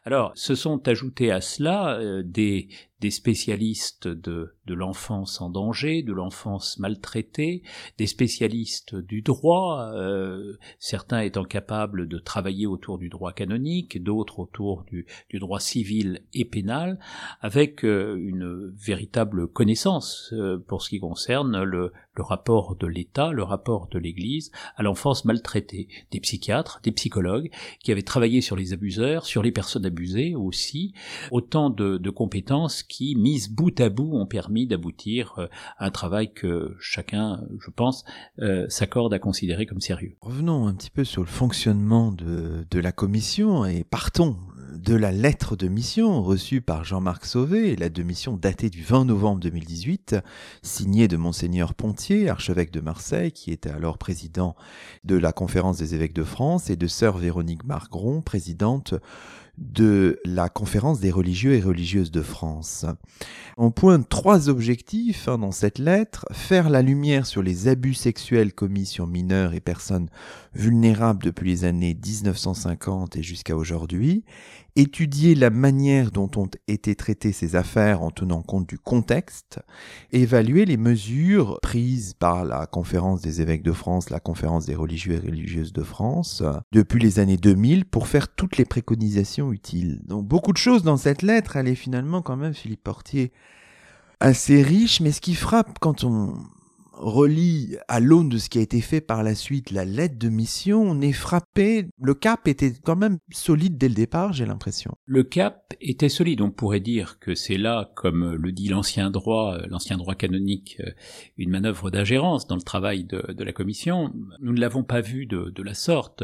Alors, 0.04 0.32
se 0.34 0.54
sont 0.54 0.86
ajoutés 0.88 1.30
à 1.30 1.40
cela 1.40 1.98
euh, 1.98 2.22
des, 2.24 2.68
des 3.00 3.10
spécialistes 3.10 4.08
de, 4.08 4.54
de 4.66 4.74
l'enfance 4.74 5.40
en 5.40 5.50
danger, 5.50 6.02
de 6.02 6.12
l'enfance 6.12 6.78
maltraitée, 6.78 7.62
des 7.96 8.08
spécialistes 8.08 8.96
du 8.96 9.22
droit, 9.22 9.90
euh, 9.94 10.56
certains 10.80 11.20
étant 11.20 11.44
capables 11.44 12.08
de 12.08 12.18
travailler 12.18 12.66
autour 12.66 12.98
du 12.98 13.08
droit 13.08 13.32
canonique, 13.32 14.02
d'autres 14.02 14.40
autour 14.40 14.84
du, 14.84 15.06
du, 15.30 15.38
droit 15.38 15.60
civil 15.60 16.22
et 16.34 16.44
pénal, 16.44 16.98
avec 17.40 17.84
euh, 17.84 18.16
une 18.18 18.72
véritable 18.76 19.46
connaissance 19.46 20.30
euh, 20.32 20.58
pour 20.58 20.82
ce 20.82 20.90
qui 20.90 20.98
concerne 20.98 21.62
le, 21.62 21.92
le 22.14 22.22
rapport 22.22 22.74
de 22.74 22.86
l'État, 22.88 23.30
le 23.30 23.44
rapport 23.44 23.88
de 23.88 23.98
l'Église 23.98 24.50
à 24.76 24.82
l'enfance 24.82 25.24
maltraitée. 25.24 25.88
Des 26.10 26.20
psychiatres, 26.20 26.80
des 26.82 26.92
psychologues 26.92 27.50
qui 27.80 27.92
avaient 27.92 28.02
travaillé 28.02 28.40
sur 28.40 28.56
les 28.56 28.72
abuseurs, 28.72 29.24
sur 29.24 29.42
les 29.42 29.52
personnes 29.58 29.86
abusées 29.86 30.36
aussi, 30.36 30.94
autant 31.32 31.68
de, 31.68 31.98
de 31.98 32.10
compétences 32.10 32.84
qui, 32.84 33.16
mises 33.16 33.50
bout 33.50 33.80
à 33.80 33.88
bout, 33.88 34.12
ont 34.12 34.24
permis 34.24 34.68
d'aboutir 34.68 35.34
euh, 35.38 35.48
à 35.78 35.86
un 35.86 35.90
travail 35.90 36.32
que 36.32 36.76
chacun, 36.78 37.42
je 37.58 37.70
pense, 37.72 38.04
euh, 38.38 38.66
s'accorde 38.68 39.12
à 39.12 39.18
considérer 39.18 39.66
comme 39.66 39.80
sérieux. 39.80 40.14
Revenons 40.20 40.68
un 40.68 40.74
petit 40.74 40.90
peu 40.90 41.02
sur 41.02 41.22
le 41.22 41.28
fonctionnement 41.28 42.12
de, 42.12 42.64
de 42.70 42.78
la 42.78 42.92
commission 42.92 43.64
et 43.64 43.82
partons 43.82 44.36
de 44.78 44.94
la 44.94 45.10
lettre 45.10 45.56
de 45.56 45.66
mission 45.66 46.22
reçue 46.22 46.60
par 46.60 46.84
Jean-Marc 46.84 47.24
Sauvé, 47.24 47.74
la 47.74 47.88
de 47.88 48.02
mission 48.02 48.36
datée 48.36 48.70
du 48.70 48.82
20 48.82 49.06
novembre 49.06 49.40
2018, 49.40 50.16
signée 50.62 51.08
de 51.08 51.16
Monseigneur 51.16 51.74
Pontier, 51.74 52.28
archevêque 52.28 52.70
de 52.70 52.80
Marseille, 52.80 53.32
qui 53.32 53.50
était 53.50 53.70
alors 53.70 53.98
président 53.98 54.54
de 55.04 55.16
la 55.16 55.32
Conférence 55.32 55.78
des 55.78 55.94
évêques 55.94 56.14
de 56.14 56.22
France, 56.22 56.70
et 56.70 56.76
de 56.76 56.86
sœur 56.86 57.18
Véronique 57.18 57.64
Margron, 57.64 58.22
présidente 58.22 58.94
de 59.58 60.20
la 60.24 60.48
conférence 60.48 61.00
des 61.00 61.10
religieux 61.10 61.54
et 61.54 61.60
religieuses 61.60 62.10
de 62.10 62.22
France. 62.22 62.86
On 63.56 63.70
pointe 63.70 64.08
trois 64.08 64.48
objectifs 64.48 65.28
hein, 65.28 65.38
dans 65.38 65.50
cette 65.50 65.78
lettre. 65.78 66.26
Faire 66.30 66.70
la 66.70 66.80
lumière 66.80 67.26
sur 67.26 67.42
les 67.42 67.66
abus 67.66 67.94
sexuels 67.94 68.52
commis 68.52 68.86
sur 68.86 69.06
mineurs 69.06 69.54
et 69.54 69.60
personnes 69.60 70.08
vulnérables 70.54 71.22
depuis 71.22 71.50
les 71.50 71.64
années 71.64 71.94
1950 71.94 73.16
et 73.16 73.22
jusqu'à 73.22 73.56
aujourd'hui. 73.56 74.24
Étudier 74.76 75.34
la 75.34 75.50
manière 75.50 76.12
dont 76.12 76.30
ont 76.36 76.50
été 76.68 76.94
traitées 76.94 77.32
ces 77.32 77.56
affaires 77.56 78.02
en 78.02 78.10
tenant 78.10 78.42
compte 78.42 78.68
du 78.68 78.78
contexte. 78.78 79.58
Évaluer 80.12 80.64
les 80.66 80.76
mesures 80.76 81.58
prises 81.62 82.14
par 82.14 82.44
la 82.44 82.66
conférence 82.66 83.20
des 83.20 83.40
évêques 83.40 83.64
de 83.64 83.72
France, 83.72 84.10
la 84.10 84.20
conférence 84.20 84.66
des 84.66 84.76
religieux 84.76 85.14
et 85.14 85.18
religieuses 85.18 85.72
de 85.72 85.82
France, 85.82 86.42
depuis 86.72 87.00
les 87.00 87.18
années 87.18 87.36
2000 87.36 87.86
pour 87.86 88.06
faire 88.06 88.28
toutes 88.28 88.56
les 88.56 88.64
préconisations 88.64 89.52
utiles. 89.52 90.00
Donc 90.06 90.26
beaucoup 90.26 90.52
de 90.52 90.58
choses 90.58 90.84
dans 90.84 90.96
cette 90.96 91.22
lettre, 91.22 91.56
elle 91.56 91.68
est 91.68 91.74
finalement 91.74 92.22
quand 92.22 92.36
même, 92.36 92.54
Philippe 92.54 92.84
Portier, 92.84 93.32
assez 94.20 94.62
riche, 94.62 95.00
mais 95.00 95.12
ce 95.12 95.20
qui 95.20 95.34
frappe 95.34 95.78
quand 95.80 96.04
on 96.04 96.34
relit 96.98 97.76
à 97.86 98.00
l'aune 98.00 98.28
de 98.28 98.38
ce 98.38 98.48
qui 98.48 98.58
a 98.58 98.60
été 98.60 98.80
fait 98.80 99.00
par 99.00 99.22
la 99.22 99.34
suite 99.34 99.70
la 99.70 99.84
lettre 99.84 100.18
de 100.18 100.28
mission, 100.28 100.82
on 100.82 101.00
est 101.00 101.12
frappé. 101.12 101.86
Le 102.00 102.14
cap 102.14 102.48
était 102.48 102.72
quand 102.82 102.96
même 102.96 103.18
solide 103.30 103.78
dès 103.78 103.88
le 103.88 103.94
départ, 103.94 104.32
j'ai 104.32 104.46
l'impression. 104.46 104.96
Le 105.06 105.22
cap 105.22 105.74
était 105.80 106.08
solide. 106.08 106.40
On 106.40 106.50
pourrait 106.50 106.80
dire 106.80 107.18
que 107.20 107.34
c'est 107.34 107.58
là, 107.58 107.92
comme 107.94 108.34
le 108.34 108.52
dit 108.52 108.68
l'ancien 108.68 109.10
droit, 109.10 109.56
euh, 109.56 109.66
l'ancien 109.68 109.96
droit 109.96 110.14
canonique, 110.14 110.78
euh, 110.80 110.90
une 111.36 111.50
manœuvre 111.50 111.90
d'ingérence 111.90 112.46
dans 112.46 112.56
le 112.56 112.62
travail 112.62 113.04
de, 113.04 113.22
la 113.42 113.52
commission. 113.52 114.12
Nous 114.40 114.52
ne 114.52 114.60
l'avons 114.60 114.82
pas 114.82 115.00
vu 115.00 115.26
de, 115.26 115.62
la 115.62 115.74
sorte. 115.74 116.22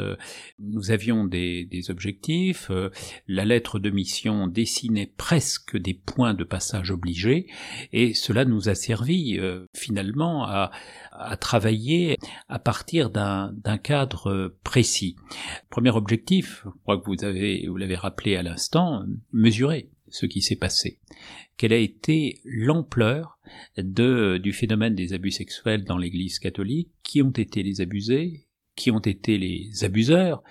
Nous 0.58 0.90
avions 0.90 1.24
des, 1.24 1.68
objectifs. 1.88 2.68
Euh, 2.70 2.90
la 3.28 3.44
lettre 3.44 3.78
de 3.78 3.90
mission 3.90 4.46
dessinait 4.46 5.12
presque 5.16 5.76
des 5.76 5.94
points 5.94 6.34
de 6.34 6.44
passage 6.44 6.90
obligés, 6.90 7.46
et 7.92 8.14
cela 8.14 8.44
nous 8.44 8.68
a 8.68 8.74
servi 8.74 9.38
finalement 9.74 10.44
à 10.44 10.63
à, 11.12 11.36
travailler 11.36 12.16
à 12.48 12.58
partir 12.58 13.10
d'un 13.10 13.78
cadre 13.82 14.56
précis. 14.64 15.16
Premier 15.70 15.90
objectif, 15.90 16.62
je 16.64 16.70
crois 16.82 16.98
que 16.98 17.06
vous 17.06 17.24
avez, 17.24 17.66
vous 17.68 17.76
l'avez 17.76 17.96
rappelé 17.96 18.36
à 18.36 18.42
l'instant, 18.42 19.04
mesurer 19.32 19.90
ce 20.08 20.26
qui 20.26 20.42
s'est 20.42 20.56
passé. 20.56 21.00
Quelle 21.56 21.72
a 21.72 21.78
été 21.78 22.40
l'ampleur 22.44 23.38
de, 23.76 24.38
du 24.38 24.52
phénomène 24.52 24.94
des 24.94 25.12
abus 25.12 25.30
sexuels 25.30 25.84
dans 25.84 25.98
l'Église 25.98 26.38
catholique, 26.38 26.90
qui 27.02 27.22
ont 27.22 27.30
été 27.30 27.62
les 27.62 27.80
abusés, 27.80 28.46
qui 28.76 28.90
ont 28.90 29.00
été 29.00 29.38
les 29.38 29.84
abuseurs, 29.84 30.42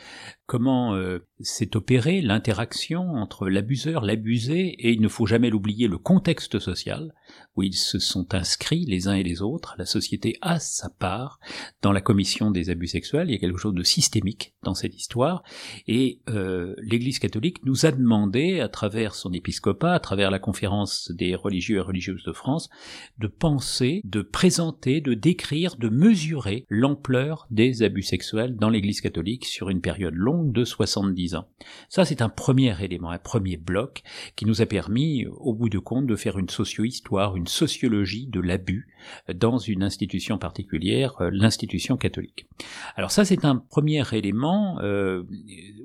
comment 0.45 0.95
euh, 0.95 1.25
s'est 1.39 1.75
opérée 1.75 2.21
l'interaction 2.21 3.13
entre 3.13 3.47
l'abuseur, 3.47 4.03
l'abusé, 4.03 4.75
et 4.77 4.91
il 4.91 5.01
ne 5.01 5.07
faut 5.07 5.25
jamais 5.25 5.49
l'oublier, 5.49 5.87
le 5.87 5.97
contexte 5.97 6.59
social, 6.59 7.13
où 7.55 7.63
ils 7.63 7.75
se 7.75 7.99
sont 7.99 8.33
inscrits 8.33 8.85
les 8.85 9.07
uns 9.07 9.13
et 9.13 9.23
les 9.23 9.41
autres. 9.41 9.75
La 9.77 9.85
société 9.85 10.37
a 10.41 10.59
sa 10.59 10.89
part 10.89 11.39
dans 11.81 11.91
la 11.91 12.01
commission 12.01 12.51
des 12.51 12.69
abus 12.69 12.87
sexuels, 12.87 13.29
il 13.29 13.33
y 13.33 13.35
a 13.35 13.39
quelque 13.39 13.57
chose 13.57 13.73
de 13.73 13.83
systémique 13.83 14.53
dans 14.63 14.73
cette 14.73 14.95
histoire, 14.95 15.43
et 15.87 16.21
euh, 16.29 16.75
l'Église 16.79 17.19
catholique 17.19 17.63
nous 17.65 17.85
a 17.85 17.91
demandé, 17.91 18.59
à 18.59 18.67
travers 18.67 19.15
son 19.15 19.31
épiscopat, 19.31 19.93
à 19.93 19.99
travers 19.99 20.31
la 20.31 20.39
conférence 20.39 21.11
des 21.11 21.35
religieux 21.35 21.77
et 21.77 21.81
religieuses 21.81 22.23
de 22.23 22.33
France, 22.33 22.69
de 23.17 23.27
penser, 23.27 24.01
de 24.03 24.21
présenter, 24.21 24.99
de 24.99 25.13
décrire, 25.13 25.77
de 25.77 25.89
mesurer 25.89 26.65
l'ampleur 26.69 27.47
des 27.49 27.83
abus 27.83 28.03
sexuels 28.03 28.55
dans 28.57 28.69
l'Église 28.69 29.01
catholique 29.01 29.45
sur 29.45 29.69
une 29.69 29.81
période 29.81 30.15
longue 30.15 30.32
de 30.33 30.63
70 30.63 31.35
ans. 31.35 31.47
Ça, 31.89 32.05
c'est 32.05 32.21
un 32.21 32.29
premier 32.29 32.81
élément, 32.83 33.11
un 33.11 33.19
premier 33.19 33.57
bloc 33.57 34.03
qui 34.35 34.45
nous 34.45 34.61
a 34.61 34.65
permis, 34.65 35.25
au 35.27 35.53
bout 35.53 35.69
de 35.69 35.79
compte, 35.79 36.07
de 36.07 36.15
faire 36.15 36.37
une 36.37 36.49
socio-histoire, 36.49 37.35
une 37.35 37.47
sociologie 37.47 38.27
de 38.27 38.39
l'abus 38.39 38.87
dans 39.33 39.57
une 39.57 39.83
institution 39.83 40.37
particulière, 40.37 41.15
euh, 41.21 41.29
l'institution 41.31 41.97
catholique. 41.97 42.47
Alors 42.95 43.11
ça, 43.11 43.25
c'est 43.25 43.45
un 43.45 43.57
premier 43.57 44.03
élément 44.13 44.79
euh, 44.81 45.23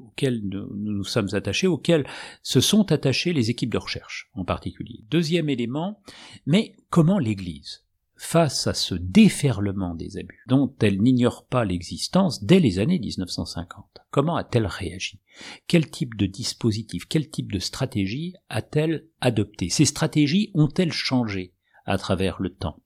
auquel 0.00 0.40
nous 0.45 0.69
nous 0.75 1.05
sommes 1.05 1.28
attachés, 1.33 1.67
auquel 1.67 2.07
se 2.43 2.61
sont 2.61 2.90
attachées 2.93 3.33
les 3.33 3.50
équipes 3.50 3.73
de 3.73 3.78
recherche 3.78 4.31
en 4.35 4.45
particulier. 4.45 5.05
Deuxième 5.11 5.49
élément, 5.49 6.00
mais 6.47 6.76
comment 6.90 7.19
l'Église? 7.19 7.88
Face 8.18 8.66
à 8.66 8.75
ce 8.75 8.96
déferlement 8.96 9.94
des 9.94 10.18
abus, 10.18 10.42
dont 10.48 10.75
elle 10.80 11.00
n'ignore 11.00 11.46
pas 11.46 11.64
l'existence 11.64 12.42
dès 12.42 12.58
les 12.58 12.80
années 12.80 12.98
1950. 12.98 13.87
Comment 14.10 14.37
a-t-elle 14.37 14.66
réagi? 14.66 15.20
Quel 15.68 15.88
type 15.88 16.16
de 16.16 16.26
dispositif, 16.26 17.06
quel 17.08 17.30
type 17.30 17.52
de 17.52 17.60
stratégie 17.60 18.34
a-t-elle 18.48 19.06
adopté? 19.20 19.68
Ces 19.68 19.84
stratégies 19.84 20.50
ont-elles 20.54 20.92
changé 20.92 21.54
à 21.87 21.96
travers 21.96 22.42
le 22.42 22.52
temps? 22.52 22.82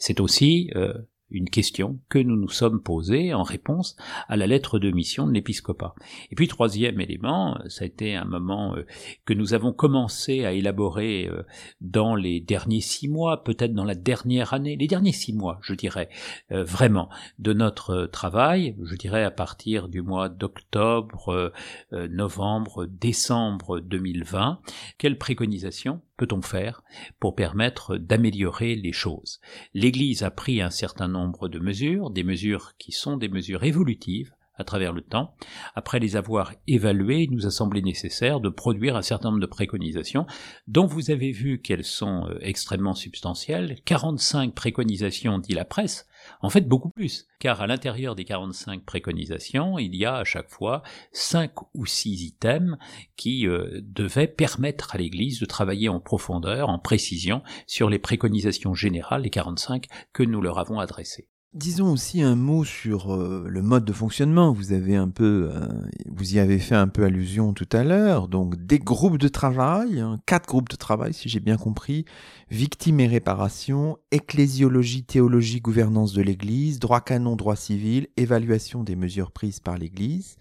C'est 0.00 0.18
aussi 0.18 0.70
euh, 0.74 0.92
une 1.32 1.50
question 1.50 1.98
que 2.08 2.18
nous 2.18 2.36
nous 2.36 2.48
sommes 2.48 2.82
posées 2.82 3.34
en 3.34 3.42
réponse 3.42 3.96
à 4.28 4.36
la 4.36 4.46
lettre 4.46 4.78
de 4.78 4.90
mission 4.90 5.26
de 5.26 5.32
l'épiscopat. 5.32 5.94
Et 6.30 6.34
puis 6.34 6.48
troisième 6.48 7.00
élément, 7.00 7.58
ça 7.68 7.84
a 7.84 7.86
été 7.86 8.14
un 8.14 8.24
moment 8.24 8.76
euh, 8.76 8.86
que 9.24 9.34
nous 9.34 9.54
avons 9.54 9.72
commencé 9.72 10.44
à 10.44 10.52
élaborer 10.52 11.28
euh, 11.28 11.42
dans 11.80 12.14
les 12.14 12.40
derniers 12.40 12.80
six 12.80 13.08
mois, 13.08 13.44
peut-être 13.44 13.74
dans 13.74 13.84
la 13.84 13.94
dernière 13.94 14.52
année, 14.52 14.76
les 14.76 14.86
derniers 14.86 15.12
six 15.12 15.32
mois, 15.32 15.58
je 15.62 15.74
dirais, 15.74 16.08
euh, 16.50 16.64
vraiment, 16.64 17.08
de 17.38 17.52
notre 17.52 18.06
travail, 18.06 18.76
je 18.82 18.94
dirais 18.96 19.24
à 19.24 19.30
partir 19.30 19.88
du 19.88 20.02
mois 20.02 20.28
d'octobre, 20.28 21.52
novembre, 21.92 22.86
décembre 22.86 23.80
2020, 23.80 24.60
quelles 24.98 25.18
préconisations 25.18 26.00
peut-on 26.22 26.40
faire 26.40 26.84
pour 27.18 27.34
permettre 27.34 27.96
d'améliorer 27.96 28.76
les 28.76 28.92
choses? 28.92 29.40
L'Église 29.74 30.22
a 30.22 30.30
pris 30.30 30.62
un 30.62 30.70
certain 30.70 31.08
nombre 31.08 31.48
de 31.48 31.58
mesures, 31.58 32.10
des 32.10 32.22
mesures 32.22 32.74
qui 32.78 32.92
sont 32.92 33.16
des 33.16 33.28
mesures 33.28 33.64
évolutives, 33.64 34.32
à 34.54 34.62
travers 34.62 34.92
le 34.92 35.00
temps. 35.00 35.34
Après 35.74 35.98
les 35.98 36.14
avoir 36.14 36.52
évaluées, 36.68 37.22
il 37.22 37.32
nous 37.32 37.46
a 37.46 37.50
semblé 37.50 37.82
nécessaire 37.82 38.38
de 38.38 38.50
produire 38.50 38.96
un 38.96 39.02
certain 39.02 39.30
nombre 39.30 39.40
de 39.40 39.46
préconisations, 39.46 40.26
dont 40.68 40.86
vous 40.86 41.10
avez 41.10 41.32
vu 41.32 41.60
qu'elles 41.60 41.84
sont 41.84 42.28
euh, 42.28 42.38
extrêmement 42.40 42.94
substantielles. 42.94 43.80
45 43.84 44.54
préconisations, 44.54 45.38
dit 45.38 45.54
la 45.54 45.64
presse, 45.64 46.06
en 46.40 46.50
fait 46.50 46.68
beaucoup 46.68 46.90
plus, 46.90 47.26
car 47.38 47.60
à 47.60 47.66
l'intérieur 47.66 48.14
des 48.14 48.24
45 48.24 48.84
préconisations, 48.84 49.78
il 49.78 49.94
y 49.96 50.04
a 50.04 50.16
à 50.16 50.24
chaque 50.24 50.48
fois 50.48 50.82
5 51.12 51.52
ou 51.74 51.86
6 51.86 52.24
items 52.24 52.76
qui 53.16 53.46
euh, 53.46 53.80
devaient 53.82 54.28
permettre 54.28 54.94
à 54.94 54.98
l'Église 54.98 55.40
de 55.40 55.46
travailler 55.46 55.88
en 55.88 56.00
profondeur, 56.00 56.68
en 56.68 56.78
précision, 56.78 57.42
sur 57.66 57.88
les 57.88 57.98
préconisations 57.98 58.74
générales, 58.74 59.22
les 59.22 59.30
45 59.30 59.86
que 60.12 60.22
nous 60.22 60.40
leur 60.40 60.58
avons 60.58 60.78
adressées. 60.78 61.28
Disons 61.54 61.92
aussi 61.92 62.22
un 62.22 62.34
mot 62.34 62.64
sur 62.64 63.14
euh, 63.14 63.44
le 63.46 63.60
mode 63.60 63.84
de 63.84 63.92
fonctionnement. 63.92 64.52
Vous 64.54 64.72
avez 64.72 64.96
un 64.96 65.10
peu, 65.10 65.50
euh, 65.52 65.68
vous 66.10 66.34
y 66.34 66.38
avez 66.38 66.58
fait 66.58 66.74
un 66.74 66.88
peu 66.88 67.04
allusion 67.04 67.52
tout 67.52 67.68
à 67.72 67.84
l'heure. 67.84 68.28
Donc 68.28 68.56
des 68.56 68.78
groupes 68.78 69.18
de 69.18 69.28
travail, 69.28 70.00
hein, 70.00 70.18
quatre 70.24 70.46
groupes 70.46 70.70
de 70.70 70.76
travail 70.76 71.12
si 71.12 71.28
j'ai 71.28 71.40
bien 71.40 71.58
compris 71.58 72.06
victimes 72.50 73.00
et 73.00 73.06
réparation, 73.06 73.98
ecclésiologie, 74.12 75.04
théologie, 75.04 75.60
gouvernance 75.60 76.14
de 76.14 76.22
l'Église, 76.22 76.78
droit 76.78 77.02
canon, 77.02 77.36
droit 77.36 77.56
civil, 77.56 78.08
évaluation 78.16 78.82
des 78.82 78.96
mesures 78.96 79.30
prises 79.30 79.60
par 79.60 79.76
l'Église. 79.76 80.36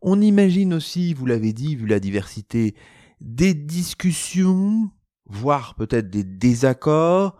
On 0.00 0.20
imagine 0.20 0.74
aussi, 0.74 1.12
vous 1.12 1.26
l'avez 1.26 1.52
dit, 1.52 1.74
vu 1.74 1.88
la 1.88 1.98
diversité, 1.98 2.76
des 3.20 3.54
discussions, 3.54 4.90
voire 5.26 5.74
peut-être 5.74 6.08
des 6.08 6.22
désaccords 6.22 7.36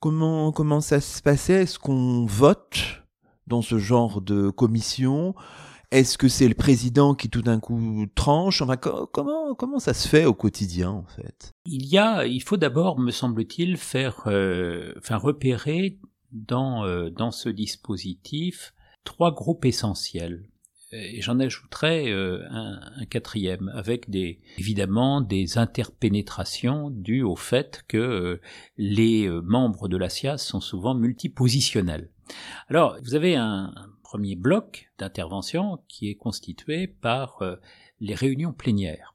Comment, 0.00 0.50
comment 0.50 0.80
ça 0.80 1.00
se 1.00 1.20
passait? 1.20 1.62
Est-ce 1.62 1.78
qu'on 1.78 2.24
vote 2.24 3.04
dans 3.46 3.60
ce 3.60 3.78
genre 3.78 4.22
de 4.22 4.48
commission? 4.48 5.34
Est-ce 5.90 6.16
que 6.16 6.28
c'est 6.28 6.48
le 6.48 6.54
président 6.54 7.14
qui 7.14 7.28
tout 7.28 7.42
d'un 7.42 7.60
coup 7.60 8.06
tranche? 8.14 8.62
Enfin, 8.62 8.76
comment, 8.76 9.54
comment 9.54 9.78
ça 9.78 9.92
se 9.92 10.08
fait 10.08 10.24
au 10.24 10.32
quotidien 10.32 10.90
en 10.90 11.04
fait? 11.04 11.52
Il 11.66 11.84
y 11.86 11.98
a, 11.98 12.26
il 12.26 12.42
faut 12.42 12.56
d'abord, 12.56 12.98
me 12.98 13.10
semble-t-il, 13.10 13.76
faire, 13.76 14.22
euh, 14.26 14.94
enfin 14.98 15.16
repérer 15.16 15.98
dans 16.32 16.84
euh, 16.84 17.10
dans 17.10 17.32
ce 17.32 17.48
dispositif 17.48 18.72
trois 19.04 19.32
groupes 19.32 19.64
essentiels 19.64 20.48
et 20.92 21.20
j'en 21.20 21.38
ajouterai 21.38 22.10
euh, 22.10 22.44
un, 22.50 23.04
quatrième, 23.06 23.70
avec 23.74 24.10
des, 24.10 24.40
évidemment 24.58 25.20
des 25.20 25.58
interpénétrations 25.58 26.90
dues 26.90 27.22
au 27.22 27.36
fait 27.36 27.84
que 27.86 27.96
euh, 27.96 28.40
les 28.76 29.26
euh, 29.26 29.40
membres 29.40 29.88
de 29.88 29.96
la 29.96 30.08
SIAS 30.08 30.38
sont 30.38 30.60
souvent 30.60 30.94
multipositionnels. 30.94 32.10
Alors, 32.68 32.96
vous 33.02 33.14
avez 33.14 33.36
un, 33.36 33.72
premier 34.02 34.34
bloc 34.34 34.90
d'intervention 34.98 35.78
qui 35.86 36.08
est 36.08 36.16
constitué 36.16 36.88
par 36.88 37.44
les 38.00 38.16
réunions 38.16 38.52
plénières. 38.52 39.14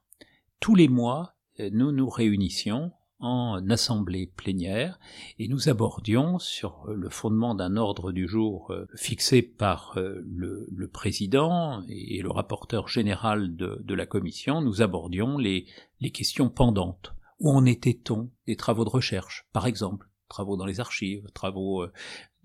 Tous 0.58 0.74
les 0.74 0.88
mois, 0.88 1.34
nous 1.58 1.92
nous 1.92 2.08
réunissions 2.08 2.92
en 3.18 3.70
assemblée 3.70 4.26
plénière 4.26 4.98
et 5.38 5.48
nous 5.48 5.68
abordions 5.68 6.38
sur 6.38 6.86
le 6.88 7.08
fondement 7.08 7.54
d'un 7.54 7.76
ordre 7.76 8.12
du 8.12 8.28
jour 8.28 8.70
euh, 8.70 8.86
fixé 8.94 9.42
par 9.42 9.94
euh, 9.96 10.22
le, 10.24 10.88
président 10.88 11.82
et 11.88 12.20
le 12.22 12.30
rapporteur 12.30 12.88
général 12.88 13.56
de, 13.56 13.94
la 13.94 14.06
commission, 14.06 14.60
nous 14.60 14.82
abordions 14.82 15.38
les, 15.38 15.66
questions 16.12 16.50
pendantes. 16.50 17.14
Où 17.40 17.50
en 17.50 17.64
était-on 17.64 18.30
des 18.46 18.56
travaux 18.56 18.84
de 18.84 18.90
recherche, 18.90 19.46
par 19.52 19.66
exemple? 19.66 20.08
Travaux 20.28 20.56
dans 20.56 20.66
les 20.66 20.80
archives, 20.80 21.26
travaux 21.34 21.82
euh, 21.82 21.92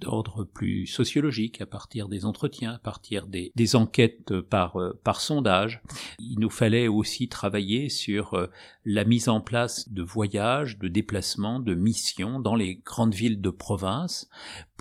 d'ordre 0.02 0.44
plus 0.44 0.88
sociologique, 0.88 1.62
à 1.62 1.66
partir 1.66 2.10
des 2.10 2.26
entretiens, 2.26 2.74
à 2.74 2.80
partir 2.80 3.28
des, 3.28 3.76
enquêtes 3.76 4.42
par, 4.42 4.76
euh, 4.78 5.00
par 5.04 5.22
sondage. 5.22 5.82
Il 6.20 6.40
nous 6.40 6.50
fallait 6.50 6.88
aussi 6.88 7.30
travailler 7.30 7.88
sur 7.90 8.34
euh, 8.34 8.48
la 8.84 9.06
mise 9.06 9.30
en 9.30 9.40
place 9.40 9.88
de 9.90 10.02
voyages, 10.02 10.78
de 10.80 10.88
déplacements, 10.88 11.60
de 11.60 11.76
missions 11.76 12.40
dans 12.40 12.56
les 12.56 12.76
grandes 12.76 13.14
villes 13.14 13.40
de 13.40 13.50
province 13.50 14.28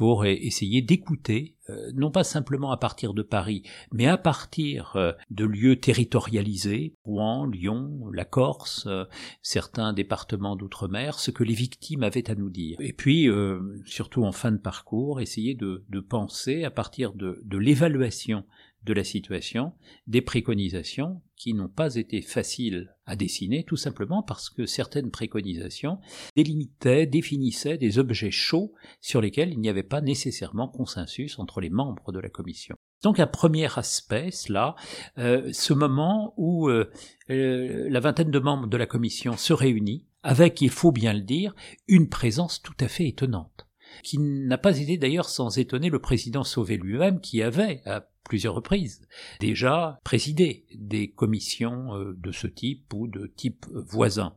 pour 0.01 0.25
essayer 0.25 0.81
d'écouter, 0.81 1.57
euh, 1.69 1.93
non 1.95 2.11
pas 2.11 2.25
simplement 2.25 2.73
à 2.73 2.79
partir 2.79 3.13
de 3.13 3.21
Paris, 3.21 3.65
mais 3.93 4.07
à 4.07 4.17
partir 4.17 4.97
de 5.31 5.45
lieux 5.45 5.79
territorialisés, 5.79 6.95
Rouen, 7.05 7.45
Lyon, 7.45 8.09
la 8.11 8.25
Corse, 8.25 8.89
certains 9.43 9.93
départements 9.93 10.57
d'outre-mer, 10.57 11.19
ce 11.19 11.31
que 11.31 11.45
les 11.45 11.53
victimes 11.53 12.03
avaient 12.03 12.31
à 12.31 12.35
nous 12.35 12.49
dire. 12.49 12.79
Et 12.81 12.95
puis, 12.95 13.29
surtout 13.85 14.25
en 14.25 14.33
fin 14.33 14.53
de 14.53 14.57
parcours, 14.57 15.21
essayer 15.21 15.55
de, 15.55 15.85
penser 16.09 16.65
à 16.65 16.71
partir 16.71 17.13
de, 17.13 17.43
l'évaluation 17.59 18.45
de 18.85 18.93
la 18.93 19.05
situation, 19.05 19.73
des 20.07 20.23
préconisations 20.23 21.21
qui 21.37 21.55
n'ont 21.55 21.69
pas 21.69 21.97
été 21.97 22.23
faciles 22.23 22.95
à 23.07 23.17
dessiner, 23.17 23.65
tout 23.65 23.77
simplement 23.77 24.23
parce 24.23 24.51
que 24.51 24.67
certaines 24.67 25.11
préconisations 25.11 25.99
délimitaient, 26.37 27.07
définissaient 27.07 27.79
des 27.79 27.99
objets 27.99 28.31
chauds 28.31 28.73
sur 29.01 29.21
lesquels 29.21 29.53
il 29.53 29.61
n'y 29.61 29.69
avait 29.69 29.83
pas 29.83 30.01
nécessairement 30.01 30.69
consensus 30.69 31.39
entre 31.39 31.61
les 31.61 31.71
membres 31.71 32.13
de 32.13 32.21
la 32.21 32.29
commission. 32.29 32.77
Donc 33.03 33.19
un 33.19 33.27
premier 33.27 33.67
aspect, 33.79 34.31
cela, 34.31 34.77
euh, 35.19 35.51
ce 35.53 35.73
moment 35.73 36.35
où 36.37 36.69
euh, 36.69 36.91
euh, 37.31 37.89
la 37.89 38.01
vingtaine 38.01 38.31
de 38.31 38.39
membres 38.39 38.67
de 38.67 38.77
la 38.77 38.87
commission 38.87 39.37
se 39.37 39.53
réunit 39.53 40.07
avec, 40.23 40.61
il 40.61 40.71
faut 40.71 40.93
bien 40.93 41.15
le 41.15 41.23
dire, 41.23 41.55
une 41.89 42.09
présence 42.09 42.61
tout 42.61 42.75
à 42.81 42.89
fait 42.89 43.09
étonnante 43.09 43.67
qui 44.03 44.19
n'a 44.19 44.59
pas 44.59 44.79
été 44.79 44.99
d'ailleurs 44.99 45.29
sans 45.29 45.59
étonner 45.59 45.89
le 45.89 45.99
président 45.99 46.45
Sauvé 46.45 46.77
lui-même, 46.77 47.21
qui 47.21 47.43
avait, 47.43 47.83
à 47.85 48.07
plusieurs 48.25 48.55
reprises, 48.55 49.03
déjà 49.41 49.99
présidé 50.05 50.67
des 50.75 51.11
commissions 51.11 51.95
euh, 51.97 52.17
de 52.19 52.33
ce 52.33 52.47
type 52.47 52.93
ou 52.95 53.09
de 53.09 53.27
type 53.27 53.67
voisin. 53.73 54.35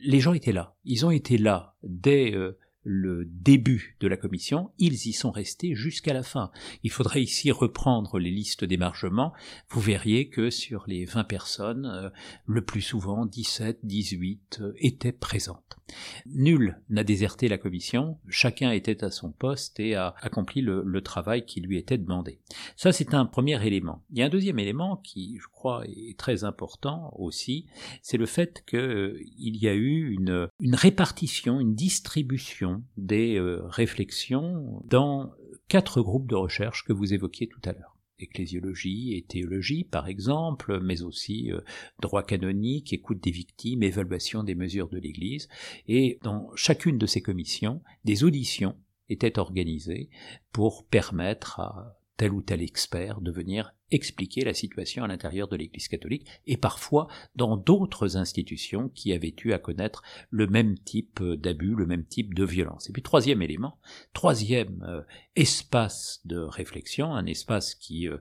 Les 0.00 0.20
gens 0.20 0.32
étaient 0.32 0.52
là. 0.52 0.74
Ils 0.84 1.06
ont 1.06 1.10
été 1.10 1.38
là 1.38 1.74
dès 1.82 2.34
euh, 2.34 2.58
le 2.88 3.24
début 3.24 3.96
de 3.98 4.06
la 4.06 4.16
commission, 4.16 4.70
ils 4.78 5.08
y 5.08 5.12
sont 5.12 5.32
restés 5.32 5.74
jusqu'à 5.74 6.14
la 6.14 6.22
fin. 6.22 6.52
Il 6.84 6.92
faudrait 6.92 7.20
ici 7.20 7.50
reprendre 7.50 8.20
les 8.20 8.30
listes 8.30 8.64
d'émargement. 8.64 9.32
Vous 9.70 9.80
verriez 9.80 10.28
que 10.28 10.50
sur 10.50 10.84
les 10.86 11.04
20 11.04 11.24
personnes, 11.24 11.86
euh, 11.86 12.10
le 12.46 12.64
plus 12.64 12.82
souvent 12.82 13.26
17, 13.26 13.80
18 13.82 14.60
euh, 14.60 14.72
étaient 14.76 15.10
présentes. 15.10 15.78
Nul 16.26 16.80
n'a 16.90 17.04
déserté 17.04 17.48
la 17.48 17.58
commission, 17.58 18.18
chacun 18.28 18.70
était 18.72 19.04
à 19.04 19.10
son 19.10 19.30
poste 19.30 19.78
et 19.80 19.94
a 19.94 20.14
accompli 20.20 20.60
le, 20.60 21.00
travail 21.00 21.44
qui 21.44 21.60
lui 21.60 21.76
était 21.78 21.98
demandé. 21.98 22.40
Ça, 22.74 22.90
c'est 22.90 23.14
un 23.14 23.26
premier 23.26 23.64
élément. 23.64 24.02
Il 24.10 24.18
y 24.18 24.22
a 24.22 24.26
un 24.26 24.30
deuxième 24.30 24.58
élément 24.58 24.96
qui, 24.96 25.38
je 25.40 25.46
crois, 25.46 25.84
est 25.86 26.18
très 26.18 26.42
important 26.42 27.12
aussi, 27.16 27.66
c'est 28.02 28.16
le 28.16 28.26
fait 28.26 28.64
qu'il 28.66 28.78
euh, 28.78 29.22
y 29.38 29.68
a 29.68 29.74
eu 29.74 30.10
une, 30.10 30.48
une 30.58 30.74
répartition, 30.74 31.60
une 31.60 31.74
distribution 31.74 32.82
des 32.96 33.36
euh, 33.36 33.62
réflexions 33.66 34.82
dans 34.86 35.32
quatre 35.68 36.00
groupes 36.00 36.28
de 36.28 36.34
recherche 36.34 36.84
que 36.84 36.92
vous 36.92 37.14
évoquiez 37.14 37.46
tout 37.48 37.60
à 37.64 37.72
l'heure. 37.72 37.95
Ecclésiologie 38.18 39.14
et 39.14 39.22
théologie, 39.22 39.84
par 39.84 40.08
exemple, 40.08 40.80
mais 40.82 41.02
aussi 41.02 41.52
euh, 41.52 41.60
droit 42.00 42.22
canonique, 42.22 42.92
écoute 42.92 43.22
des 43.22 43.30
victimes, 43.30 43.82
évaluation 43.82 44.42
des 44.42 44.54
mesures 44.54 44.88
de 44.88 44.98
l'Église. 44.98 45.48
Et 45.86 46.18
dans 46.22 46.50
chacune 46.54 46.98
de 46.98 47.06
ces 47.06 47.20
commissions, 47.20 47.82
des 48.04 48.24
auditions 48.24 48.76
étaient 49.08 49.38
organisées 49.38 50.08
pour 50.52 50.86
permettre 50.86 51.60
à 51.60 52.00
tel 52.16 52.32
ou 52.32 52.42
tel 52.42 52.62
expert 52.62 53.20
de 53.20 53.30
venir 53.30 53.74
expliquer 53.90 54.44
la 54.44 54.54
situation 54.54 55.04
à 55.04 55.08
l'intérieur 55.08 55.48
de 55.48 55.56
l'Église 55.56 55.88
catholique 55.88 56.26
et 56.46 56.56
parfois 56.56 57.06
dans 57.36 57.56
d'autres 57.56 58.16
institutions 58.16 58.88
qui 58.88 59.12
avaient 59.12 59.34
eu 59.44 59.52
à 59.52 59.58
connaître 59.58 60.02
le 60.30 60.46
même 60.46 60.78
type 60.78 61.22
d'abus, 61.22 61.74
le 61.74 61.86
même 61.86 62.04
type 62.04 62.34
de 62.34 62.44
violence. 62.44 62.88
Et 62.88 62.92
puis 62.92 63.02
troisième 63.02 63.42
élément, 63.42 63.78
troisième 64.12 64.84
euh, 64.88 65.02
espace 65.36 66.20
de 66.24 66.38
réflexion, 66.38 67.14
un 67.14 67.26
espace 67.26 67.74
qui 67.74 68.08
euh, 68.08 68.18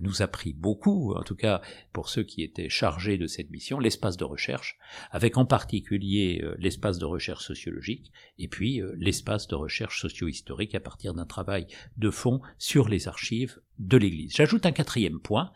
nous 0.00 0.20
a 0.20 0.28
pris 0.28 0.52
beaucoup, 0.52 1.14
en 1.14 1.22
tout 1.22 1.36
cas 1.36 1.62
pour 1.92 2.08
ceux 2.08 2.22
qui 2.22 2.42
étaient 2.42 2.68
chargés 2.68 3.16
de 3.16 3.26
cette 3.26 3.50
mission, 3.50 3.78
l'espace 3.78 4.16
de 4.16 4.24
recherche, 4.24 4.78
avec 5.10 5.38
en 5.38 5.46
particulier 5.46 6.40
euh, 6.42 6.54
l'espace 6.58 6.98
de 6.98 7.06
recherche 7.06 7.46
sociologique 7.46 8.12
et 8.38 8.48
puis 8.48 8.82
l'espace 8.96 9.48
de 9.48 9.54
recherche 9.54 10.00
socio-historique 10.00 10.74
à 10.74 10.80
partir 10.80 11.14
d'un 11.14 11.26
travail 11.26 11.66
de 11.96 12.10
fond 12.10 12.40
sur 12.58 12.88
les 12.88 13.08
archives 13.08 13.60
de 13.78 13.96
l'Église. 13.96 14.34
J'ajoute 14.34 14.66
un 14.66 14.72
quatrième 14.72 14.97
point. 15.20 15.52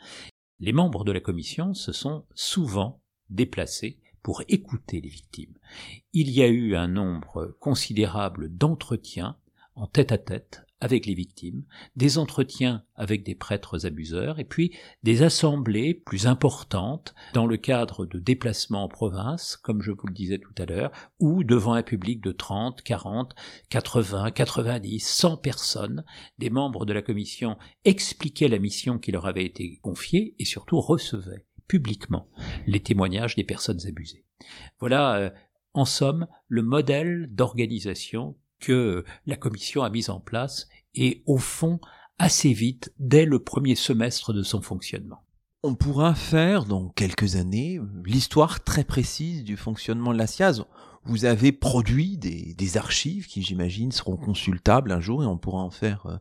Les 0.61 0.72
membres 0.72 1.05
de 1.05 1.12
la 1.12 1.20
commission 1.20 1.74
se 1.74 1.92
sont 1.92 2.24
souvent 2.35 3.02
déplacés 3.31 3.98
pour 4.22 4.42
écouter 4.48 5.00
les 5.00 5.09
victimes. 5.09 5.55
Il 6.12 6.31
y 6.31 6.42
a 6.42 6.48
eu 6.48 6.76
un 6.76 6.88
nombre 6.88 7.57
considérable 7.61 8.48
d'entretiens 8.57 9.37
en 9.74 9.87
tête 9.87 10.12
à 10.12 10.18
tête 10.18 10.62
avec 10.83 11.07
les 11.07 11.14
victimes, 11.14 11.62
des 11.95 12.18
entretiens 12.18 12.83
avec 12.97 13.23
des 13.23 13.37
prêtres 13.37 13.87
abuseurs, 13.87 14.40
et 14.40 14.45
puis 14.45 14.77
des 15.05 15.23
assemblées 15.23 15.95
plus 15.95 16.27
importantes 16.27 17.14
dans 17.35 17.47
le 17.47 17.57
cadre 17.57 18.05
de 18.05 18.18
déplacements 18.18 18.83
en 18.83 18.88
province, 18.88 19.57
comme 19.57 19.81
je 19.81 19.92
vous 19.92 20.09
le 20.09 20.12
disais 20.12 20.38
tout 20.38 20.55
à 20.59 20.66
l'heure, 20.66 20.90
ou 21.21 21.45
devant 21.45 21.75
un 21.75 21.85
public 21.85 22.21
de 22.21 22.33
30, 22.33 22.83
40, 22.83 23.33
80, 23.71 24.33
90, 24.33 24.99
100 24.99 25.37
personnes, 25.37 26.05
des 26.38 26.51
membres 26.51 26.85
de 26.85 26.92
la 26.92 27.03
commission 27.03 27.57
expliquaient 27.85 28.49
la 28.49 28.59
mission 28.59 28.99
qui 28.99 29.12
leur 29.12 29.27
avait 29.27 29.47
été 29.47 29.79
confiée 29.83 30.35
et 30.40 30.45
surtout 30.45 30.81
recevaient 30.81 31.47
publiquement 31.68 32.29
les 32.66 32.81
témoignages 32.81 33.37
des 33.37 33.45
personnes 33.45 33.87
abusées. 33.87 34.25
Voilà, 34.81 35.14
euh, 35.14 35.31
en 35.75 35.85
somme, 35.85 36.27
le 36.49 36.62
modèle 36.62 37.29
d'organisation 37.31 38.37
que 38.62 39.05
la 39.27 39.37
Commission 39.37 39.83
a 39.83 39.90
mise 39.90 40.09
en 40.09 40.20
place 40.20 40.68
et 40.94 41.22
au 41.27 41.37
fond 41.37 41.81
assez 42.18 42.53
vite 42.53 42.92
dès 42.98 43.25
le 43.25 43.40
premier 43.40 43.75
semestre 43.75 44.33
de 44.33 44.42
son 44.42 44.62
fonctionnement. 44.62 45.25
On 45.64 45.75
pourra 45.75 46.14
faire 46.14 46.64
dans 46.64 46.88
quelques 46.88 47.37
années 47.37 47.81
l'histoire 48.05 48.62
très 48.64 48.85
précise 48.85 49.44
du 49.44 49.57
fonctionnement 49.57 50.12
de 50.12 50.18
la 50.18 50.27
SIAZ. 50.27 50.64
Vous 51.05 51.25
avez 51.25 51.51
produit 51.51 52.16
des, 52.16 52.77
archives 52.77 53.27
qui, 53.27 53.42
j'imagine, 53.42 53.90
seront 53.90 54.16
consultables 54.16 54.92
un 54.92 55.01
jour 55.01 55.22
et 55.22 55.27
on 55.27 55.37
pourra 55.37 55.62
en 55.62 55.70
faire 55.70 56.07
euh, 56.07 56.16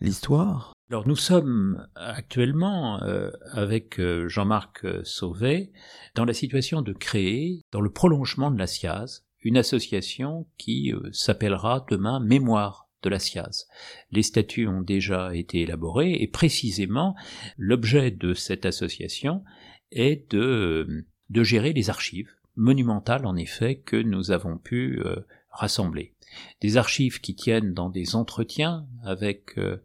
l'histoire. 0.00 0.72
Alors 0.90 1.08
nous 1.08 1.16
sommes 1.16 1.84
actuellement 1.96 3.02
euh, 3.02 3.30
avec 3.50 3.98
euh, 3.98 4.28
Jean-Marc 4.28 4.86
Sauvé 5.04 5.72
dans 6.14 6.24
la 6.24 6.34
situation 6.34 6.82
de 6.82 6.92
créer, 6.92 7.62
dans 7.72 7.80
le 7.80 7.90
prolongement 7.90 8.52
de 8.52 8.58
la 8.58 8.68
SIAZ, 8.68 9.23
une 9.44 9.58
association 9.58 10.46
qui 10.58 10.92
euh, 10.92 11.10
s'appellera 11.12 11.86
demain 11.88 12.18
Mémoire 12.18 12.88
de 13.02 13.10
la 13.10 13.18
SIAZ. 13.18 13.68
Les 14.10 14.22
statuts 14.22 14.66
ont 14.66 14.80
déjà 14.80 15.34
été 15.34 15.60
élaborés 15.60 16.14
et 16.14 16.26
précisément 16.26 17.14
l'objet 17.58 18.10
de 18.10 18.32
cette 18.34 18.64
association 18.66 19.44
est 19.92 20.30
de, 20.32 21.06
de 21.28 21.42
gérer 21.42 21.72
les 21.74 21.90
archives 21.90 22.30
monumentales 22.56 23.26
en 23.26 23.36
effet 23.36 23.76
que 23.76 23.96
nous 23.96 24.30
avons 24.30 24.56
pu 24.56 25.00
euh, 25.04 25.16
rassembler. 25.50 26.14
Des 26.62 26.76
archives 26.76 27.20
qui 27.20 27.34
tiennent 27.34 27.74
dans 27.74 27.90
des 27.90 28.16
entretiens 28.16 28.86
avec 29.04 29.58
euh, 29.58 29.76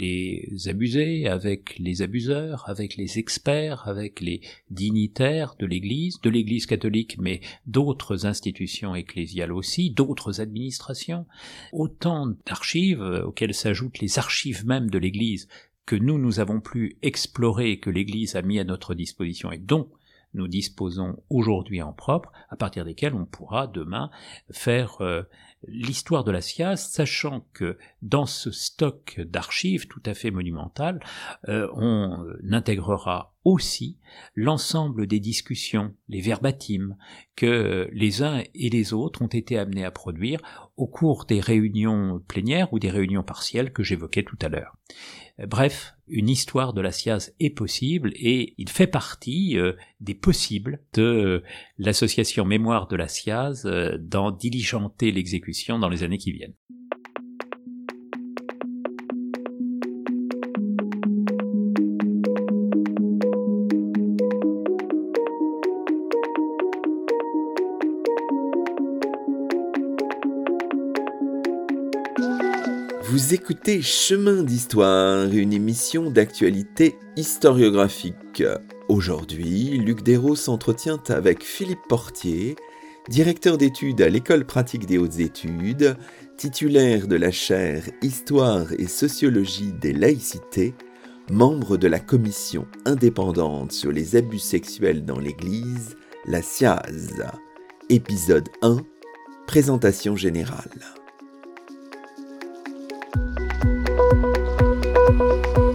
les 0.00 0.68
abusés, 0.68 1.26
avec 1.26 1.78
les 1.78 2.02
abuseurs, 2.02 2.64
avec 2.68 2.96
les 2.96 3.18
experts, 3.18 3.86
avec 3.86 4.20
les 4.20 4.40
dignitaires 4.70 5.54
de 5.58 5.66
l'Église, 5.66 6.20
de 6.20 6.30
l'Église 6.30 6.66
catholique, 6.66 7.16
mais 7.18 7.40
d'autres 7.66 8.26
institutions 8.26 8.94
ecclésiales 8.94 9.52
aussi, 9.52 9.90
d'autres 9.90 10.40
administrations, 10.40 11.26
autant 11.72 12.26
d'archives 12.46 13.02
auxquelles 13.24 13.54
s'ajoutent 13.54 14.00
les 14.00 14.18
archives 14.18 14.66
même 14.66 14.90
de 14.90 14.98
l'Église 14.98 15.48
que 15.88 15.96
nous, 15.96 16.18
nous 16.18 16.38
avons 16.38 16.60
pu 16.60 16.98
explorer 17.00 17.78
que 17.78 17.88
l'Église 17.88 18.36
a 18.36 18.42
mis 18.42 18.58
à 18.58 18.64
notre 18.64 18.94
disposition 18.94 19.50
et 19.50 19.56
dont 19.56 19.88
nous 20.34 20.48
disposons 20.48 21.22
aujourd'hui 21.30 21.82
en 21.82 21.92
propre, 21.92 22.32
à 22.50 22.56
partir 22.56 22.84
desquelles 22.84 23.14
on 23.14 23.24
pourra 23.24 23.66
demain 23.66 24.10
faire 24.50 25.00
euh, 25.00 25.22
l'histoire 25.66 26.24
de 26.24 26.30
la 26.30 26.40
SIAZ, 26.40 26.76
sachant 26.76 27.44
que 27.52 27.78
dans 28.02 28.26
ce 28.26 28.50
stock 28.50 29.20
d'archives 29.20 29.88
tout 29.88 30.02
à 30.06 30.14
fait 30.14 30.30
monumental, 30.30 31.00
euh, 31.48 31.68
on 31.74 32.26
intégrera 32.50 33.34
aussi 33.44 33.98
l'ensemble 34.34 35.06
des 35.06 35.20
discussions, 35.20 35.94
les 36.08 36.20
verbatims 36.20 36.96
que 37.34 37.88
les 37.92 38.22
uns 38.22 38.42
et 38.54 38.68
les 38.68 38.92
autres 38.92 39.22
ont 39.22 39.28
été 39.28 39.58
amenés 39.58 39.84
à 39.84 39.90
produire 39.90 40.40
au 40.76 40.86
cours 40.86 41.24
des 41.24 41.40
réunions 41.40 42.22
plénières 42.28 42.72
ou 42.72 42.78
des 42.78 42.90
réunions 42.90 43.22
partielles 43.22 43.72
que 43.72 43.82
j'évoquais 43.82 44.22
tout 44.22 44.38
à 44.42 44.48
l'heure. 44.48 44.76
Bref, 45.46 45.94
une 46.08 46.28
histoire 46.28 46.72
de 46.72 46.80
la 46.80 46.90
SIAZ 46.90 47.32
est 47.38 47.50
possible 47.50 48.12
et 48.14 48.54
il 48.58 48.68
fait 48.68 48.88
partie 48.88 49.56
euh, 49.56 49.74
des 50.00 50.14
possibles 50.14 50.80
de 50.94 51.02
euh, 51.02 51.42
l'association 51.78 52.44
Mémoire 52.44 52.88
de 52.88 52.96
la 52.96 53.06
SIAZ 53.06 53.64
euh, 53.64 53.96
d'en 54.00 54.32
diligenter 54.32 55.12
l'exécution 55.12 55.78
dans 55.78 55.88
les 55.88 56.02
années 56.02 56.18
qui 56.18 56.32
viennent. 56.32 56.54
Écoutez 73.30 73.82
Chemin 73.82 74.42
d'Histoire, 74.42 75.26
une 75.30 75.52
émission 75.52 76.10
d'actualité 76.10 76.96
historiographique. 77.16 78.42
Aujourd'hui, 78.88 79.76
Luc 79.78 80.02
Dérault 80.02 80.36
s'entretient 80.36 81.02
avec 81.08 81.42
Philippe 81.42 81.86
Portier, 81.88 82.56
directeur 83.10 83.58
d'études 83.58 84.00
à 84.00 84.08
l'École 84.08 84.46
pratique 84.46 84.86
des 84.86 84.96
hautes 84.96 85.18
études, 85.18 85.96
titulaire 86.38 87.06
de 87.06 87.16
la 87.16 87.30
chaire 87.30 87.82
Histoire 88.00 88.72
et 88.78 88.86
sociologie 88.86 89.72
des 89.72 89.92
laïcités, 89.92 90.74
membre 91.30 91.76
de 91.76 91.88
la 91.88 92.00
commission 92.00 92.66
indépendante 92.86 93.72
sur 93.72 93.92
les 93.92 94.16
abus 94.16 94.38
sexuels 94.38 95.04
dans 95.04 95.18
l'Église, 95.18 95.96
la 96.24 96.40
SIAZ. 96.40 97.26
Épisode 97.90 98.48
1 98.62 98.78
Présentation 99.46 100.16
générale. 100.16 100.98
Música 105.18 105.67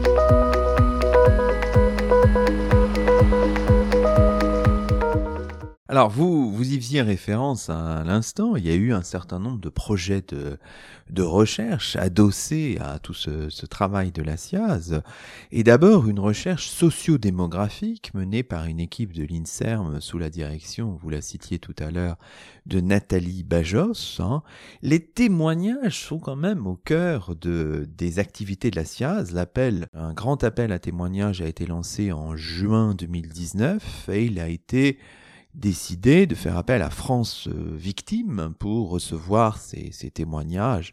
Alors 5.93 6.09
vous, 6.09 6.51
vous 6.51 6.73
y 6.73 6.77
faisiez 6.77 7.03
référence 7.03 7.69
à 7.69 8.03
l'instant, 8.03 8.55
il 8.55 8.65
y 8.65 8.71
a 8.71 8.73
eu 8.73 8.93
un 8.93 9.03
certain 9.03 9.37
nombre 9.37 9.59
de 9.59 9.69
projets 9.69 10.23
de, 10.27 10.57
de 11.11 11.21
recherche 11.21 11.95
adossés 11.97 12.79
à 12.81 12.97
tout 12.97 13.13
ce, 13.13 13.47
ce 13.49 13.67
travail 13.67 14.11
de 14.11 14.23
la 14.23 14.35
SIAZ. 14.35 15.03
Et 15.51 15.63
d'abord 15.63 16.07
une 16.07 16.19
recherche 16.19 16.67
sociodémographique 16.67 18.11
menée 18.15 18.41
par 18.41 18.65
une 18.65 18.79
équipe 18.79 19.13
de 19.13 19.23
l'INSERM 19.23 20.01
sous 20.01 20.17
la 20.17 20.31
direction, 20.31 20.97
vous 20.99 21.11
la 21.11 21.21
citiez 21.21 21.59
tout 21.59 21.75
à 21.77 21.91
l'heure, 21.91 22.17
de 22.65 22.79
Nathalie 22.81 23.43
Bajos. 23.43 24.19
Hein. 24.19 24.41
Les 24.81 24.99
témoignages 24.99 25.99
sont 25.99 26.17
quand 26.17 26.35
même 26.35 26.65
au 26.65 26.75
cœur 26.75 27.35
de, 27.35 27.87
des 27.95 28.17
activités 28.17 28.71
de 28.71 28.77
la 28.77 28.85
SIAZ. 28.85 29.31
L'appel, 29.31 29.85
un 29.93 30.13
grand 30.13 30.43
appel 30.43 30.71
à 30.71 30.79
témoignages 30.79 31.43
a 31.43 31.45
été 31.45 31.67
lancé 31.67 32.11
en 32.11 32.35
juin 32.35 32.95
2019 32.95 34.09
et 34.11 34.25
il 34.25 34.39
a 34.39 34.47
été 34.47 34.97
décidé 35.55 36.25
de 36.25 36.35
faire 36.35 36.57
appel 36.57 36.81
à 36.81 36.89
France 36.89 37.47
euh, 37.47 37.75
Victime 37.75 38.53
pour 38.57 38.89
recevoir 38.89 39.57
ces, 39.57 39.91
témoignages. 40.11 40.91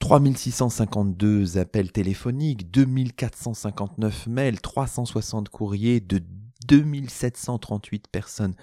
3652 0.00 1.58
appels 1.58 1.92
téléphoniques, 1.92 2.70
2459 2.72 4.26
mails, 4.26 4.60
360 4.60 5.48
courriers 5.48 6.00
de 6.00 6.20
2738 6.66 8.08
personnes 8.08 8.54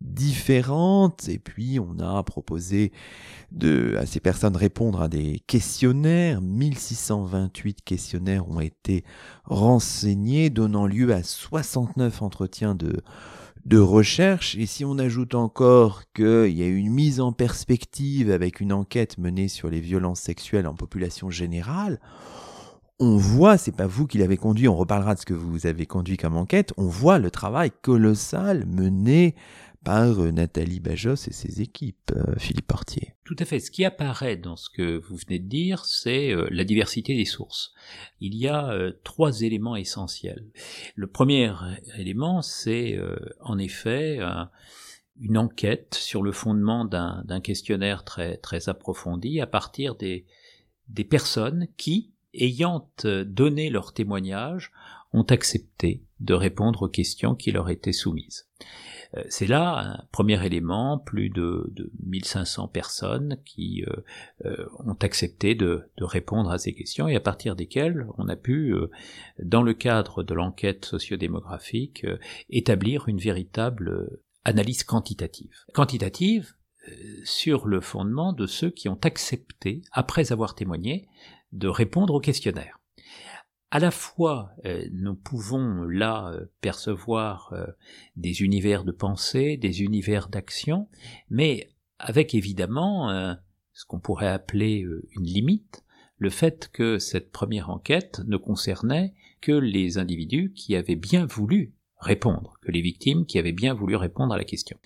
différentes 0.00 1.28
et 1.28 1.38
puis 1.38 1.78
on 1.78 1.98
a 2.00 2.22
proposé 2.22 2.92
à 3.96 4.06
ces 4.06 4.20
personnes 4.20 4.56
répondre 4.56 5.00
à 5.00 5.08
des 5.08 5.40
questionnaires. 5.46 6.40
1628 6.40 7.82
questionnaires 7.84 8.48
ont 8.48 8.60
été 8.60 9.04
renseignés 9.44 10.50
donnant 10.50 10.86
lieu 10.86 11.12
à 11.14 11.22
69 11.22 12.22
entretiens 12.22 12.74
de 12.74 13.00
de 13.64 13.78
recherche. 13.78 14.56
Et 14.56 14.66
si 14.66 14.84
on 14.84 14.98
ajoute 14.98 15.34
encore 15.34 16.02
qu'il 16.14 16.48
y 16.48 16.62
a 16.62 16.66
une 16.66 16.90
mise 16.90 17.20
en 17.20 17.32
perspective 17.32 18.30
avec 18.30 18.60
une 18.60 18.72
enquête 18.72 19.18
menée 19.18 19.48
sur 19.48 19.68
les 19.68 19.80
violences 19.80 20.20
sexuelles 20.20 20.66
en 20.66 20.74
population 20.74 21.30
générale, 21.30 22.00
on 23.00 23.16
voit, 23.16 23.58
c'est 23.58 23.74
pas 23.74 23.86
vous 23.86 24.06
qui 24.06 24.18
l'avez 24.18 24.36
conduit, 24.36 24.68
on 24.68 24.76
reparlera 24.76 25.14
de 25.14 25.20
ce 25.20 25.26
que 25.26 25.34
vous 25.34 25.66
avez 25.66 25.86
conduit 25.86 26.16
comme 26.16 26.36
enquête, 26.36 26.72
on 26.76 26.86
voit 26.86 27.18
le 27.18 27.30
travail 27.30 27.72
colossal 27.82 28.64
mené 28.66 29.34
par 29.84 30.20
euh, 30.20 30.30
Nathalie 30.30 30.80
Bajos 30.80 31.28
et 31.28 31.32
ses 31.32 31.60
équipes, 31.60 32.12
euh, 32.14 32.34
Philippe 32.38 32.66
Portier. 32.66 33.14
Tout 33.24 33.36
à 33.38 33.44
fait. 33.44 33.60
Ce 33.60 33.70
qui 33.70 33.84
apparaît 33.84 34.36
dans 34.36 34.56
ce 34.56 34.70
que 34.70 34.98
vous 34.98 35.16
venez 35.16 35.38
de 35.38 35.48
dire, 35.48 35.84
c'est 35.84 36.32
euh, 36.32 36.48
la 36.50 36.64
diversité 36.64 37.14
des 37.16 37.24
sources. 37.24 37.72
Il 38.20 38.34
y 38.36 38.48
a 38.48 38.72
trois 39.04 39.42
éléments 39.42 39.76
essentiels. 39.76 40.46
Le 40.94 41.06
premier 41.06 41.52
élément, 41.98 42.42
c'est 42.42 42.98
en 43.40 43.58
effet 43.58 44.18
une 45.20 45.38
enquête 45.38 45.94
sur 45.94 46.22
le 46.22 46.32
fondement 46.32 46.84
d'un 46.84 47.40
questionnaire 47.40 48.04
très, 48.04 48.36
très 48.36 48.68
approfondi 48.68 49.40
à 49.40 49.46
partir 49.46 49.96
des, 49.96 50.26
des 50.88 51.04
personnes 51.04 51.66
qui, 51.76 52.12
ayant 52.34 52.88
donné 53.04 53.70
leur 53.70 53.92
témoignage, 53.92 54.72
ont 55.12 55.24
accepté 55.24 56.04
de 56.20 56.34
répondre 56.34 56.82
aux 56.82 56.88
questions 56.88 57.34
qui 57.34 57.50
leur 57.50 57.68
étaient 57.70 57.92
soumises. 57.92 58.48
Euh, 59.16 59.22
c'est 59.28 59.46
là 59.46 59.78
un 59.78 60.04
premier 60.12 60.44
élément, 60.44 60.98
plus 60.98 61.28
de, 61.28 61.70
de 61.72 61.90
1500 62.04 62.68
personnes 62.68 63.38
qui 63.44 63.84
euh, 63.86 63.96
euh, 64.46 64.66
ont 64.84 64.96
accepté 65.00 65.54
de, 65.54 65.88
répondre 65.98 66.50
à 66.50 66.58
ces 66.58 66.74
questions 66.74 67.08
et 67.08 67.16
à 67.16 67.20
partir 67.20 67.56
desquelles 67.56 68.06
on 68.18 68.28
a 68.28 68.36
pu, 68.36 68.74
dans 69.38 69.62
le 69.62 69.72
cadre 69.72 70.22
de 70.22 70.34
l'enquête 70.34 70.84
sociodémographique, 70.84 72.04
établir 72.50 73.08
une 73.08 73.18
véritable 73.18 74.18
analyse 74.44 74.82
quantitative. 74.82 75.54
Quantitative 75.72 76.54
sur 77.24 77.68
le 77.68 77.80
fondement 77.80 78.32
de 78.32 78.46
ceux 78.46 78.70
qui 78.70 78.88
ont 78.88 78.98
accepté, 79.04 79.82
après 79.92 80.32
avoir 80.32 80.56
témoigné, 80.56 81.06
de 81.52 81.68
répondre 81.68 82.14
au 82.14 82.20
questionnaire 82.20 82.81
à 83.72 83.78
la 83.78 83.90
fois 83.90 84.52
euh, 84.66 84.86
nous 84.92 85.14
pouvons 85.14 85.84
là 85.84 86.30
euh, 86.30 86.44
percevoir 86.60 87.54
euh, 87.54 87.66
des 88.16 88.42
univers 88.42 88.84
de 88.84 88.92
pensée, 88.92 89.56
des 89.56 89.80
univers 89.80 90.28
d'action, 90.28 90.88
mais 91.30 91.70
avec 91.98 92.34
évidemment 92.34 93.36
ce 93.72 93.86
qu'on 93.86 94.00
pourrait 94.00 94.28
appeler 94.28 94.84
une 95.16 95.24
limite, 95.24 95.84
le 96.18 96.30
fait 96.30 96.68
que 96.72 96.98
cette 96.98 97.30
première 97.30 97.70
enquête 97.70 98.20
ne 98.26 98.36
concernait 98.36 99.14
que 99.40 99.52
les 99.52 99.98
individus 99.98 100.52
qui 100.52 100.74
avaient 100.74 100.96
bien 100.96 101.26
voulu 101.26 101.72
répondre, 102.02 102.54
que 102.62 102.72
les 102.72 102.80
victimes 102.80 103.26
qui 103.26 103.38
avaient 103.38 103.52
bien 103.52 103.74
voulu 103.74 103.94
répondre 103.94 104.34
à 104.34 104.36
la 104.36 104.44
question. 104.44 104.76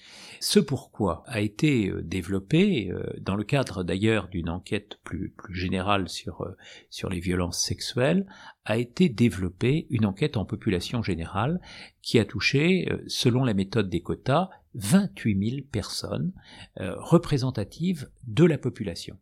Ce 0.40 0.60
pourquoi 0.60 1.24
a 1.26 1.40
été 1.40 1.88
euh, 1.88 2.02
développé 2.02 2.90
euh, 2.90 3.04
dans 3.20 3.36
le 3.36 3.44
cadre 3.44 3.82
d'ailleurs 3.82 4.28
d'une 4.28 4.50
enquête 4.50 4.98
plus, 5.02 5.34
générale 5.50 6.08
sur, 6.10 6.42
euh, 6.42 6.56
sur 6.90 7.08
les 7.08 7.20
violences 7.20 7.58
sexuelles, 7.58 8.26
a 8.66 8.76
été 8.76 9.08
développé 9.08 9.86
une 9.88 10.04
enquête 10.04 10.36
en 10.36 10.44
population 10.44 11.02
générale 11.02 11.60
qui 12.02 12.18
a 12.18 12.24
touché, 12.24 12.88
selon 13.06 13.44
la 13.44 13.54
méthode 13.54 13.88
des 13.88 14.00
quotas, 14.00 14.50
28 14.74 15.50
000 15.50 15.62
personnes 15.70 16.32
représentatives 16.76 18.08
de 18.26 18.44
la 18.44 18.58
population. 18.58 19.18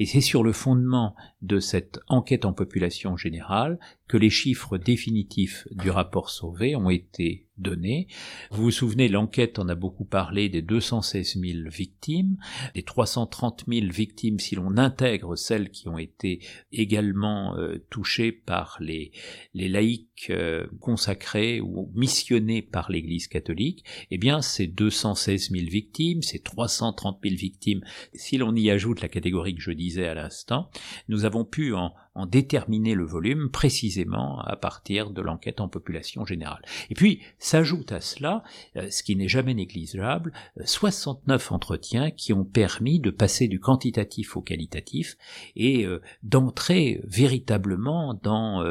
Et 0.00 0.06
c'est 0.06 0.20
sur 0.20 0.42
le 0.42 0.52
fondement 0.52 1.14
de 1.42 1.60
cette 1.60 2.00
enquête 2.08 2.44
en 2.44 2.52
population 2.52 3.16
générale 3.16 3.78
que 4.08 4.16
les 4.16 4.30
chiffres 4.30 4.78
définitifs 4.78 5.68
du 5.70 5.90
rapport 5.90 6.30
Sauvé 6.30 6.74
ont 6.74 6.90
été 6.90 7.48
données. 7.58 8.06
Vous 8.50 8.64
vous 8.64 8.70
souvenez, 8.70 9.08
l'enquête 9.08 9.58
en 9.58 9.68
a 9.68 9.74
beaucoup 9.74 10.04
parlé 10.04 10.48
des 10.48 10.62
216 10.62 11.40
000 11.40 11.68
victimes, 11.68 12.36
des 12.74 12.82
330 12.82 13.64
000 13.68 13.86
victimes 13.92 14.38
si 14.38 14.54
l'on 14.54 14.76
intègre 14.76 15.36
celles 15.36 15.70
qui 15.70 15.88
ont 15.88 15.98
été 15.98 16.40
également 16.72 17.56
euh, 17.56 17.84
touchées 17.90 18.32
par 18.32 18.78
les, 18.80 19.12
les 19.54 19.68
laïcs 19.68 20.28
euh, 20.30 20.66
consacrés 20.80 21.60
ou 21.60 21.90
missionnés 21.94 22.62
par 22.62 22.90
l'Église 22.90 23.28
catholique. 23.28 23.84
Eh 24.10 24.18
bien, 24.18 24.40
ces 24.40 24.66
216 24.66 25.50
000 25.50 25.66
victimes, 25.68 26.22
ces 26.22 26.38
330 26.38 27.18
000 27.22 27.34
victimes, 27.36 27.82
si 28.14 28.36
l'on 28.36 28.54
y 28.54 28.70
ajoute 28.70 29.00
la 29.00 29.08
catégorie 29.08 29.54
que 29.54 29.62
je 29.62 29.72
disais 29.72 30.06
à 30.06 30.14
l'instant, 30.14 30.70
nous 31.08 31.24
avons 31.24 31.44
pu 31.44 31.74
en 31.74 31.92
en 32.18 32.26
déterminer 32.26 32.94
le 32.94 33.04
volume 33.04 33.50
précisément 33.50 34.40
à 34.40 34.56
partir 34.56 35.10
de 35.10 35.22
l'enquête 35.22 35.60
en 35.60 35.68
population 35.68 36.24
générale. 36.24 36.62
Et 36.90 36.94
puis 36.94 37.20
s'ajoute 37.38 37.92
à 37.92 38.00
cela, 38.00 38.42
euh, 38.76 38.90
ce 38.90 39.02
qui 39.02 39.16
n'est 39.16 39.28
jamais 39.28 39.54
négligeable, 39.54 40.32
69 40.64 41.52
entretiens 41.52 42.10
qui 42.10 42.32
ont 42.32 42.44
permis 42.44 43.00
de 43.00 43.10
passer 43.10 43.48
du 43.48 43.60
quantitatif 43.60 44.36
au 44.36 44.42
qualitatif 44.42 45.16
et 45.56 45.86
d'entrer 46.22 47.00
véritablement 47.04 48.14
dans 48.22 48.62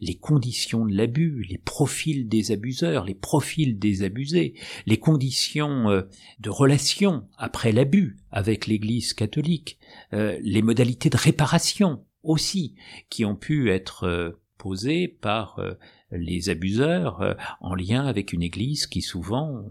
les 0.00 0.14
conditions 0.14 0.84
de 0.84 0.94
l'abus, 0.94 1.46
les 1.48 1.58
profils 1.58 2.28
des 2.28 2.52
abuseurs, 2.52 3.04
les 3.04 3.14
profils 3.14 3.78
des 3.78 4.02
abusés, 4.02 4.54
les 4.86 4.98
conditions 4.98 6.04
de 6.38 6.50
relation 6.50 7.28
après 7.36 7.72
l'abus 7.72 8.16
avec 8.30 8.66
l'Église 8.66 9.12
catholique, 9.14 9.78
euh, 10.12 10.38
les 10.42 10.62
modalités 10.62 11.10
de 11.10 11.16
réparation 11.16 12.04
aussi 12.22 12.74
qui 13.10 13.24
ont 13.24 13.36
pu 13.36 13.70
être 13.70 14.04
euh, 14.04 14.30
posées 14.58 15.08
par 15.08 15.58
euh, 15.58 15.72
les 16.12 16.50
abuseurs 16.50 17.36
en 17.60 17.74
lien 17.74 18.04
avec 18.04 18.34
une 18.34 18.42
Église 18.42 18.86
qui 18.86 19.00
souvent 19.00 19.64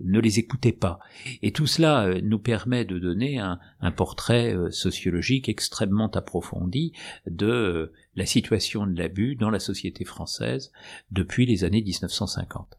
ne 0.00 0.18
les 0.18 0.40
écoutait 0.40 0.72
pas. 0.72 0.98
Et 1.42 1.52
tout 1.52 1.68
cela 1.68 2.20
nous 2.22 2.40
permet 2.40 2.84
de 2.84 2.98
donner 2.98 3.38
un, 3.38 3.60
un 3.80 3.92
portrait 3.92 4.56
sociologique 4.70 5.48
extrêmement 5.48 6.10
approfondi 6.10 6.92
de 7.30 7.92
la 8.16 8.26
situation 8.26 8.84
de 8.84 8.98
l'abus 8.98 9.36
dans 9.36 9.48
la 9.48 9.60
société 9.60 10.04
française 10.04 10.72
depuis 11.12 11.46
les 11.46 11.62
années 11.62 11.82
1950. 11.82 12.76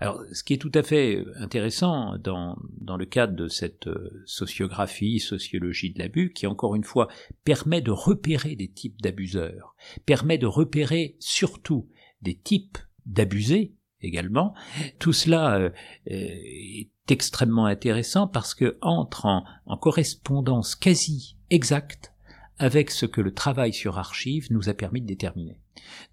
Alors, 0.00 0.22
ce 0.32 0.44
qui 0.44 0.54
est 0.54 0.58
tout 0.58 0.72
à 0.74 0.82
fait 0.82 1.24
intéressant 1.36 2.16
dans, 2.18 2.56
dans 2.80 2.96
le 2.96 3.04
cadre 3.04 3.34
de 3.34 3.48
cette 3.48 3.88
euh, 3.88 4.22
sociographie, 4.26 5.18
sociologie 5.18 5.90
de 5.90 5.98
l'abus, 5.98 6.32
qui 6.32 6.46
encore 6.46 6.76
une 6.76 6.84
fois 6.84 7.08
permet 7.44 7.80
de 7.80 7.90
repérer 7.90 8.54
des 8.54 8.68
types 8.68 9.00
d'abuseurs, 9.02 9.74
permet 10.06 10.38
de 10.38 10.46
repérer 10.46 11.16
surtout 11.18 11.88
des 12.22 12.36
types 12.36 12.78
d'abusés 13.06 13.74
également, 14.00 14.54
tout 15.00 15.12
cela 15.12 15.58
euh, 15.58 15.70
est 16.06 16.90
extrêmement 17.08 17.66
intéressant 17.66 18.28
parce 18.28 18.54
que 18.54 18.78
entre 18.80 19.26
en, 19.26 19.44
en 19.66 19.76
correspondance 19.76 20.76
quasi 20.76 21.36
exacte 21.50 22.12
avec 22.58 22.90
ce 22.90 23.06
que 23.06 23.20
le 23.20 23.32
travail 23.32 23.72
sur 23.72 23.98
archives 23.98 24.48
nous 24.50 24.68
a 24.68 24.74
permis 24.74 25.00
de 25.00 25.06
déterminer. 25.06 25.60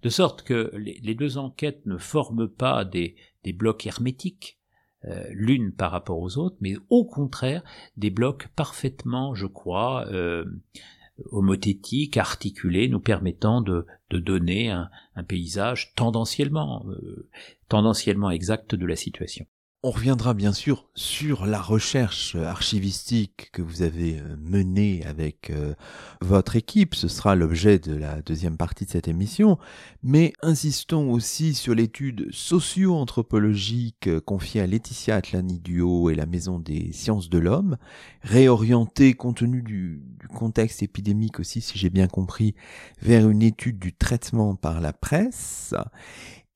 De 0.02 0.08
sorte 0.08 0.42
que 0.42 0.72
les, 0.76 1.14
deux 1.14 1.38
enquêtes 1.38 1.84
ne 1.86 1.96
forment 1.96 2.48
pas 2.48 2.84
des, 2.84 3.16
blocs 3.54 3.86
hermétiques, 3.86 4.58
euh, 5.04 5.24
l'une 5.30 5.72
par 5.72 5.92
rapport 5.92 6.18
aux 6.18 6.38
autres, 6.38 6.56
mais 6.60 6.76
au 6.88 7.04
contraire 7.04 7.62
des 7.96 8.10
blocs 8.10 8.48
parfaitement, 8.56 9.34
je 9.34 9.46
crois, 9.46 10.06
euh, 10.08 10.44
homothétiques, 11.30 12.16
articulés, 12.16 12.88
nous 12.88 13.00
permettant 13.00 13.60
de, 13.60 13.86
donner 14.10 14.70
un, 14.70 14.90
paysage 15.26 15.94
tendanciellement, 15.94 16.86
euh, 16.88 17.28
tendanciellement 17.68 18.30
exact 18.30 18.74
de 18.74 18.86
la 18.86 18.96
situation. 18.96 19.46
On 19.88 19.92
reviendra 19.92 20.34
bien 20.34 20.52
sûr 20.52 20.88
sur 20.96 21.46
la 21.46 21.62
recherche 21.62 22.34
archivistique 22.34 23.50
que 23.52 23.62
vous 23.62 23.82
avez 23.82 24.18
euh, 24.18 24.36
menée 24.40 25.04
avec 25.06 25.50
euh, 25.50 25.74
votre 26.20 26.56
équipe, 26.56 26.96
ce 26.96 27.06
sera 27.06 27.36
l'objet 27.36 27.78
de 27.78 27.94
la 27.94 28.20
deuxième 28.20 28.56
partie 28.56 28.84
de 28.84 28.90
cette 28.90 29.06
émission, 29.06 29.58
mais 30.02 30.32
insistons 30.42 31.12
aussi 31.12 31.54
sur 31.54 31.72
l'étude 31.72 32.26
socio-anthropologique 32.32 34.08
euh, 34.08 34.20
confiée 34.20 34.60
à 34.60 34.66
Laetitia 34.66 35.14
Atlani 35.14 35.60
Duo 35.60 36.10
et 36.10 36.16
la 36.16 36.26
Maison 36.26 36.58
des 36.58 36.90
sciences 36.90 37.28
de 37.28 37.38
l'homme, 37.38 37.76
réorientée 38.22 39.14
compte 39.14 39.36
tenu 39.36 39.62
du, 39.62 40.02
du 40.18 40.26
contexte 40.26 40.82
épidémique 40.82 41.38
aussi, 41.38 41.60
si 41.60 41.78
j'ai 41.78 41.90
bien 41.90 42.08
compris, 42.08 42.56
vers 43.00 43.30
une 43.30 43.42
étude 43.42 43.78
du 43.78 43.92
traitement 43.92 44.56
par 44.56 44.80
la 44.80 44.92
presse. 44.92 45.74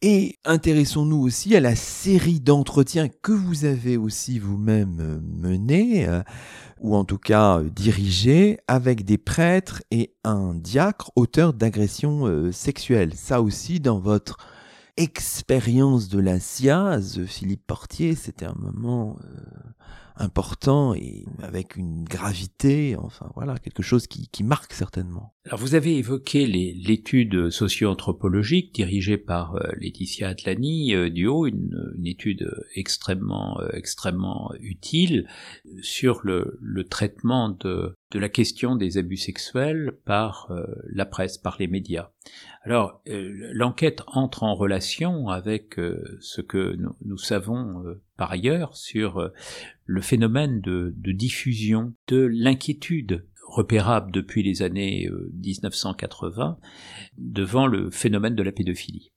Et 0.03 0.39
intéressons-nous 0.47 1.19
aussi 1.19 1.55
à 1.55 1.61
la 1.61 1.77
série 1.77 2.41
d'entretiens 2.41 3.11
que 3.11 3.33
vous 3.33 3.67
avez 3.67 3.99
aussi 3.99 4.39
vous-même 4.39 4.97
euh, 4.99 5.21
menés, 5.21 6.09
euh, 6.09 6.23
ou 6.81 6.97
en 6.97 7.05
tout 7.05 7.19
cas 7.19 7.59
euh, 7.59 7.69
dirigés, 7.69 8.59
avec 8.67 9.05
des 9.05 9.19
prêtres 9.19 9.83
et 9.91 10.15
un 10.25 10.55
diacre 10.55 11.11
auteur 11.17 11.53
d'agressions 11.53 12.51
sexuelles. 12.51 13.13
Ça 13.15 13.43
aussi, 13.43 13.79
dans 13.79 13.99
votre 13.99 14.39
expérience 14.97 16.09
de 16.09 16.19
la 16.19 16.41
SIAZ, 16.41 17.27
Philippe 17.27 17.67
Portier, 17.67 18.15
c'était 18.15 18.47
un 18.47 18.57
moment 18.57 19.19
important 20.17 20.95
et 20.95 21.25
avec 21.43 21.77
une 21.77 22.05
gravité, 22.05 22.97
enfin 22.97 23.31
voilà, 23.35 23.59
quelque 23.59 23.83
chose 23.83 24.07
qui, 24.07 24.29
qui 24.29 24.45
marque 24.45 24.73
certainement. 24.73 25.35
Alors 25.47 25.59
vous 25.59 25.75
avez 25.75 25.97
évoqué 25.97 26.47
l'étude 26.47 27.49
socio-anthropologique 27.49 28.75
dirigée 28.75 29.17
par 29.17 29.57
euh, 29.57 29.71
Laetitia 29.81 30.29
Atlani 30.29 30.95
euh, 30.95 31.09
du 31.09 31.27
haut, 31.27 31.47
une, 31.47 31.95
une, 31.97 32.07
étude 32.07 32.51
extrêmement 32.75 33.59
euh, 33.61 33.71
extrêmement 33.73 34.53
utile 34.61 35.27
sur 35.81 36.21
le, 36.25 36.59
le 36.61 36.85
traitement 36.85 37.49
de, 37.49 37.95
de 38.11 38.19
la 38.19 38.29
question 38.29 38.77
des 38.77 38.99
abus 38.99 39.17
sexuels 39.17 39.99
par 40.05 40.53
la 40.93 41.07
presse, 41.07 41.39
par 41.39 41.57
les 41.59 41.69
médias. 41.69 42.11
Alors 42.63 43.03
l'enquête 43.07 44.03
entre 44.07 44.43
en 44.43 44.55
relation 44.55 45.29
avec 45.29 45.77
ce 46.21 46.41
que 46.41 46.75
nous, 46.77 46.95
nous 47.05 47.19
savons 47.19 47.83
par 48.21 48.33
ailleurs 48.33 48.77
sur 48.77 49.33
le 49.87 50.01
phénomène 50.03 50.61
de, 50.61 50.93
diffusion 51.11 51.95
de 52.07 52.29
l'inquiétude 52.31 53.25
repérable 53.49 54.13
depuis 54.13 54.43
les 54.43 54.61
années 54.61 55.09
1980 55.43 56.59
euh, 56.61 56.67
devant 57.17 57.67
le 57.67 57.91
phénomène 57.91 58.35
de 58.35 58.43
la 58.43 58.53
pédophilie. 58.53 59.11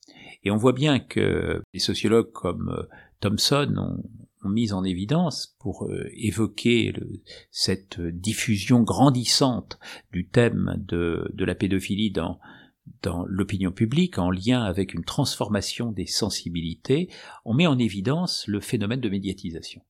Et 0.46 0.52
on 0.52 0.56
voit 0.56 0.72
bien 0.72 1.00
que 1.00 1.62
les 1.74 1.80
sociologues 1.82 2.32
comme 2.32 2.70
euh, 2.70 2.84
Thomson 3.20 3.76
ont, 3.78 4.50
mis 4.50 4.72
en 4.72 4.86
évidence 4.86 5.58
pour 5.60 5.86
euh, 5.86 6.10
évoquer 6.14 6.94
cette 7.52 8.00
diffusion 8.00 8.84
grandissante 8.84 9.80
du 10.14 10.28
thème 10.30 10.76
de 10.78 11.46
la 11.46 11.56
pédophilie 11.56 12.12
dans, 12.12 12.40
dans 13.02 13.26
l'opinion 13.28 13.72
publique 13.72 14.18
en 14.18 14.32
lien 14.32 14.64
avec 14.64 14.94
une 14.94 15.04
transformation 15.04 15.92
des 15.92 16.06
sensibilités, 16.06 17.10
on 17.46 17.54
met 17.54 17.68
en 17.68 17.78
évidence 17.78 18.46
le 18.48 18.60
phénomène 18.60 19.02
de 19.02 19.10
médiatisation. 19.10 19.82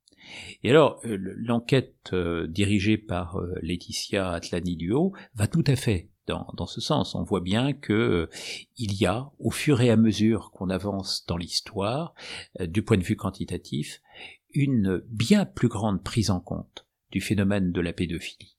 Et 0.63 0.69
alors, 0.69 1.01
euh, 1.05 1.17
l'enquête 1.19 2.11
euh, 2.13 2.47
dirigée 2.47 2.97
par 2.97 3.37
euh, 3.37 3.53
Laetitia 3.61 4.31
Atlani-Duo 4.31 5.13
va 5.35 5.47
tout 5.47 5.63
à 5.67 5.75
fait 5.75 6.09
dans, 6.27 6.47
dans, 6.55 6.65
ce 6.65 6.81
sens. 6.81 7.15
On 7.15 7.23
voit 7.23 7.41
bien 7.41 7.73
que 7.73 8.29
il 8.77 8.93
y 8.93 9.05
a, 9.05 9.29
au 9.39 9.51
fur 9.51 9.81
et 9.81 9.89
à 9.89 9.97
mesure 9.97 10.51
qu'on 10.51 10.69
avance 10.69 11.25
dans 11.27 11.35
l'histoire, 11.35 12.13
du 12.61 12.81
point 12.81 12.97
de 12.97 13.03
vue 13.03 13.17
quantitatif, 13.17 14.01
une 14.53 15.01
bien 15.09 15.45
plus 15.45 15.67
grande 15.67 16.01
prise 16.01 16.29
en 16.29 16.39
compte 16.39 16.87
du 17.11 17.19
phénomène 17.19 17.73
de 17.73 17.81
la 17.81 17.91
pédophilie. 17.91 18.55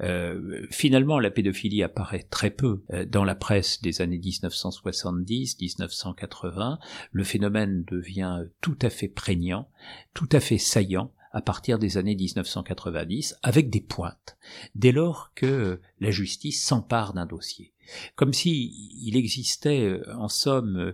Euh, 0.00 0.66
finalement, 0.70 1.18
la 1.18 1.30
pédophilie 1.30 1.82
apparaît 1.82 2.26
très 2.30 2.50
peu 2.50 2.82
dans 3.08 3.24
la 3.24 3.34
presse 3.34 3.82
des 3.82 4.00
années 4.00 4.18
1970-1980. 4.18 6.78
Le 7.12 7.24
phénomène 7.24 7.84
devient 7.84 8.44
tout 8.60 8.78
à 8.82 8.90
fait 8.90 9.08
prégnant, 9.08 9.68
tout 10.14 10.28
à 10.32 10.40
fait 10.40 10.58
saillant, 10.58 11.12
à 11.32 11.42
partir 11.42 11.78
des 11.78 11.98
années 11.98 12.16
1990 12.16 13.36
avec 13.42 13.70
des 13.70 13.80
pointes, 13.80 14.36
dès 14.74 14.92
lors 14.92 15.32
que 15.34 15.80
la 16.00 16.10
justice 16.10 16.64
s'empare 16.64 17.12
d'un 17.12 17.26
dossier. 17.26 17.72
Comme 18.16 18.32
si 18.32 18.90
il 19.02 19.16
existait 19.16 19.84
euh, 19.84 20.02
en 20.16 20.28
somme 20.28 20.76
euh, 20.76 20.92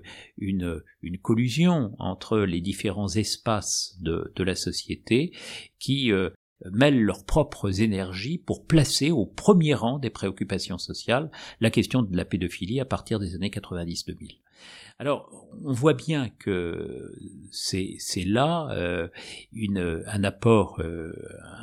une, 1.02 1.18
collusion 1.22 1.94
entre 1.98 2.38
les 2.38 2.60
différents 2.60 3.08
espaces 3.08 3.96
de, 4.00 4.32
de 4.36 4.44
la 4.44 4.54
société 4.54 5.32
qui 5.78 6.12
euh, 6.12 6.30
mêlent 6.72 7.02
leurs 7.02 7.24
propres 7.24 7.80
énergies 7.80 8.38
pour 8.38 8.66
placer 8.66 9.10
au 9.10 9.26
premier 9.26 9.74
rang 9.74 9.98
des 9.98 10.10
préoccupations 10.10 10.78
sociales 10.78 11.30
la 11.60 11.70
question 11.70 12.02
de 12.02 12.16
la 12.16 12.24
pédophilie 12.24 12.80
à 12.80 12.84
partir 12.84 13.18
des 13.18 13.34
années 13.34 13.50
90-2000. 13.50 14.38
Alors, 15.00 15.48
on 15.64 15.72
voit 15.72 15.94
bien 15.94 16.30
que 16.38 17.12
c'est 17.50 17.98
là 18.24 18.68
euh, 18.70 19.08
un 20.06 20.24
apport 20.24 20.80
euh, 20.80 21.12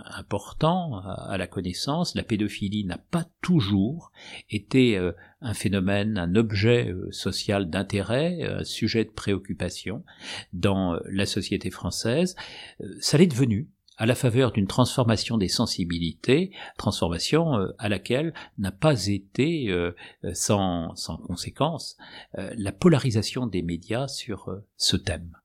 important 0.06 1.00
à, 1.00 1.38
la 1.38 1.48
connaissance. 1.48 2.14
La 2.14 2.24
pédophilie 2.24 2.84
n'a 2.84 2.98
pas 2.98 3.26
toujours 3.42 4.12
été 4.50 4.98
euh, 4.98 5.14
un 5.40 5.54
phénomène, 5.54 6.18
un 6.18 6.36
objet 6.36 6.94
social 7.12 7.70
d'intérêt, 7.70 8.44
un 8.44 8.66
sujet 8.66 9.06
de 9.06 9.12
préoccupation 9.12 10.04
dans 10.52 11.00
la 11.06 11.26
société 11.26 11.70
française. 11.70 12.36
ça 13.00 13.18
l'est 13.18 13.28
devenu 13.28 13.70
à 13.98 14.06
la 14.06 14.16
faveur 14.16 14.52
d'une 14.52 14.68
transformation 14.68 15.38
des 15.38 15.48
sensibilités, 15.48 16.52
transformation 16.78 17.56
euh, 17.58 17.68
à 17.78 17.90
laquelle 17.90 18.34
n'a 18.58 18.72
pas 18.72 19.08
été 19.08 19.70
euh, 19.70 19.92
sans, 20.34 20.96
sans 20.96 21.18
conséquence 21.18 21.98
euh, 22.38 22.54
la 22.58 22.72
polarisation 22.72 23.48
des 23.48 23.62
médias 23.62 24.08
sur 24.08 24.50
ce 24.78 24.98
thème. 24.98 25.38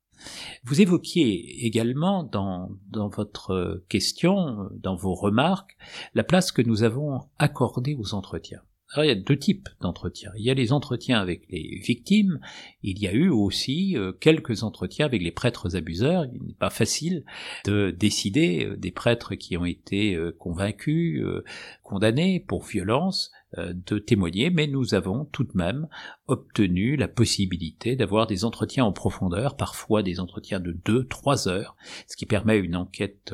Vous 0.65 0.81
évoquiez 0.81 1.67
également 1.67 2.23
dans, 2.23 2.71
dans 2.89 3.09
votre 3.09 3.85
question, 3.89 4.71
dans 4.73 4.97
vos 4.97 5.15
remarques, 5.15 5.77
la 6.15 6.25
place 6.25 6.53
que 6.53 6.63
nous 6.63 6.83
avons 6.83 7.29
accordée 7.39 7.95
aux 7.95 8.15
entretiens. 8.15 8.63
Alors 8.93 9.05
il 9.05 9.09
y 9.09 9.11
a 9.11 9.17
deux 9.17 9.39
types 9.39 9.69
d'entretiens. 9.81 10.31
Il 10.37 10.45
y 10.45 10.51
a 10.51 10.55
les 10.55 10.73
entretiens 10.73 11.21
avec 11.21 11.43
les 11.51 11.81
victimes, 11.85 12.39
il 12.83 13.01
y 13.01 13.09
a 13.09 13.13
eu 13.13 13.29
aussi 13.29 13.97
euh, 13.97 14.13
quelques 14.13 14.63
entretiens 14.63 15.07
avec 15.07 15.23
les 15.23 15.33
prêtres 15.33 15.75
abuseurs. 15.75 16.25
Il 16.33 16.47
n'est 16.47 16.55
pas 16.55 16.71
facile 16.71 17.25
de 17.65 17.91
décider 17.91 18.65
euh, 18.65 18.77
des 18.77 18.93
prêtres 18.93 19.35
qui 19.35 19.57
ont 19.57 19.65
été 19.65 20.15
euh, 20.15 20.35
convaincus, 20.39 21.25
condamnés 21.83 22.41
pour 22.41 22.65
violence, 22.65 23.33
de 23.57 23.99
témoigner, 23.99 24.51
mais 24.51 24.67
nous 24.67 24.95
avons 24.95 25.25
tout 25.25 25.45
de 25.45 25.53
même 25.55 25.89
obtenu 26.27 26.97
la 26.97 27.09
possibilité 27.09 27.97
d'avoir 27.97 28.27
des 28.27 28.45
entretiens 28.45 28.85
en 28.85 28.93
profondeur, 28.93 29.57
parfois 29.57 30.03
des 30.03 30.21
entretiens 30.21 30.61
de 30.61 30.73
deux, 30.73 31.07
trois 31.07 31.49
heures, 31.49 31.77
ce 32.07 32.17
qui 32.17 32.27
permet 32.27 32.59
une 32.59 32.77
enquête 32.77 33.33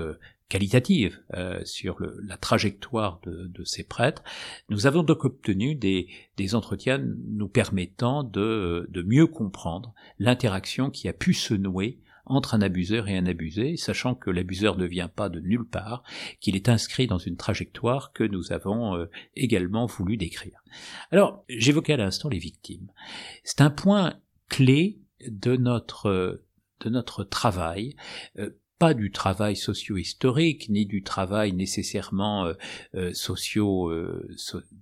qualitative 0.52 1.18
euh, 1.32 1.64
sur 1.64 1.98
le, 1.98 2.20
la 2.26 2.36
trajectoire 2.36 3.20
de, 3.22 3.46
de, 3.46 3.64
ces 3.64 3.84
prêtres, 3.84 4.22
nous 4.68 4.86
avons 4.86 5.02
donc 5.02 5.24
obtenu 5.24 5.74
des, 5.74 6.08
des 6.36 6.54
entretiens 6.54 6.98
nous 6.98 7.48
permettant 7.48 8.22
de, 8.22 8.86
de 8.90 9.02
mieux 9.02 9.26
comprendre 9.26 9.94
l'interaction 10.18 10.90
qui 10.90 11.08
a 11.08 11.14
pu 11.14 11.32
se 11.32 11.54
nouer 11.54 12.00
entre 12.26 12.54
un 12.54 12.60
abuseur 12.60 13.08
et 13.08 13.16
un 13.16 13.24
abusé, 13.24 13.78
sachant 13.78 14.14
que 14.14 14.28
l'abuseur 14.28 14.76
ne 14.76 14.84
vient 14.84 15.08
pas 15.08 15.30
de 15.30 15.40
nulle 15.40 15.64
part, 15.64 16.02
qu'il 16.38 16.54
est 16.54 16.68
inscrit 16.68 17.06
dans 17.06 17.16
une 17.16 17.38
trajectoire 17.38 18.12
que 18.12 18.22
nous 18.22 18.52
avons 18.52 18.94
euh, 18.94 19.06
également 19.34 19.86
voulu 19.86 20.18
décrire. 20.18 20.62
Alors, 21.10 21.46
j'évoquais 21.48 21.94
à 21.94 21.96
l'instant 21.96 22.28
les 22.28 22.38
victimes. 22.38 22.92
C'est 23.42 23.62
un 23.62 23.70
point 23.70 24.20
clé 24.50 25.00
de 25.26 25.56
notre 25.56 26.42
de 26.82 26.90
notre 26.90 27.24
travail, 27.24 27.96
euh, 28.38 28.50
pas 28.82 28.94
du 28.94 29.12
travail 29.12 29.54
socio-historique, 29.54 30.68
ni 30.68 30.86
du 30.86 31.04
travail 31.04 31.52
nécessairement 31.52 32.46
euh, 32.46 32.54
euh, 32.96 33.14
socio, 33.14 33.88
euh, 33.90 34.28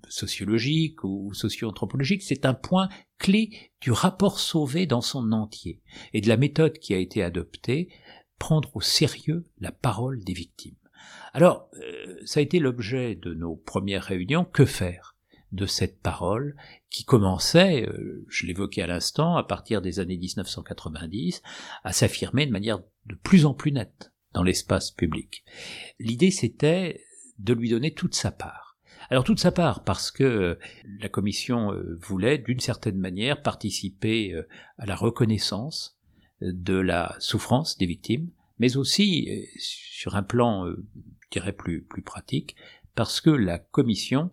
sociologique 0.09 1.05
ou 1.05 1.35
socio-anthropologique, 1.35 2.23
c'est 2.23 2.47
un 2.47 2.55
point 2.55 2.89
clé 3.19 3.51
du 3.83 3.93
rapport 3.93 4.41
sauvé 4.41 4.87
dans 4.87 5.03
son 5.03 5.33
entier, 5.33 5.83
et 6.15 6.23
de 6.23 6.29
la 6.29 6.39
méthode 6.39 6.79
qui 6.79 6.95
a 6.95 6.97
été 6.97 7.23
adoptée, 7.23 7.91
prendre 8.39 8.75
au 8.75 8.81
sérieux 8.81 9.45
la 9.59 9.71
parole 9.71 10.25
des 10.25 10.33
victimes. 10.33 10.77
Alors, 11.35 11.69
ça 12.25 12.41
a 12.41 12.43
été 12.43 12.59
l'objet 12.59 13.17
de 13.17 13.35
nos 13.35 13.55
premières 13.55 14.05
réunions, 14.05 14.47
que 14.47 14.65
faire? 14.65 15.15
De 15.53 15.67
cette 15.67 16.01
parole 16.01 16.57
qui 16.91 17.05
commençait, 17.05 17.87
euh, 17.87 18.25
je 18.29 18.47
l'évoquais 18.47 18.83
à 18.83 18.87
l'instant, 18.87 19.37
à 19.37 19.45
partir 19.45 19.83
des 19.83 20.01
années 20.01 20.17
1990, 20.17 21.43
à 21.83 21.93
s'affirmer 21.93 22.47
de 22.47 22.53
manière 22.53 22.79
de 23.07 23.15
plus 23.17 23.47
en 23.47 23.55
plus 23.55 23.73
nette 23.73 24.13
dans 24.33 24.43
l'espace 24.43 24.91
public. 24.91 25.45
L'idée 25.99 26.31
c'était 26.31 27.05
de 27.39 27.53
lui 27.53 27.71
donner 27.71 27.95
toute 27.95 28.15
sa 28.15 28.31
part. 28.31 28.79
Alors 29.09 29.25
toute 29.25 29.41
sa 29.41 29.51
part 29.51 29.83
parce 29.83 30.11
que 30.11 30.25
euh, 30.25 30.59
la 31.01 31.09
commission 31.09 31.73
euh, 31.73 31.99
voulait 32.01 32.39
d'une 32.39 32.61
certaine 32.61 32.99
manière 32.99 33.43
participer 33.43 34.35
à 34.79 34.87
la 34.87 34.95
reconnaissance 34.95 35.99
de 36.41 36.75
la 36.75 37.17
souffrance 37.19 37.77
des 37.77 37.87
victimes, 37.87 38.31
mais 38.59 38.77
aussi 38.77 39.29
sur 39.57 40.17
un 40.17 40.23
plan, 40.23 40.67
je 40.67 41.29
dirais 41.31 41.53
plus 41.53 41.83
plus 41.83 42.03
pratique, 42.03 42.57
parce 42.95 43.21
que 43.21 43.31
la 43.31 43.59
commission 43.59 44.31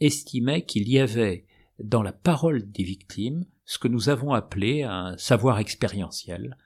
estimait 0.00 0.64
qu'il 0.64 0.88
y 0.88 0.98
avait 0.98 1.46
dans 1.78 2.02
la 2.02 2.12
parole 2.12 2.70
des 2.70 2.84
victimes 2.84 3.44
ce 3.64 3.78
que 3.78 3.88
nous 3.88 4.08
avons 4.08 4.32
appelé 4.32 4.82
un 4.82 5.16
savoir 5.16 5.58
expérientiel, 5.58 6.56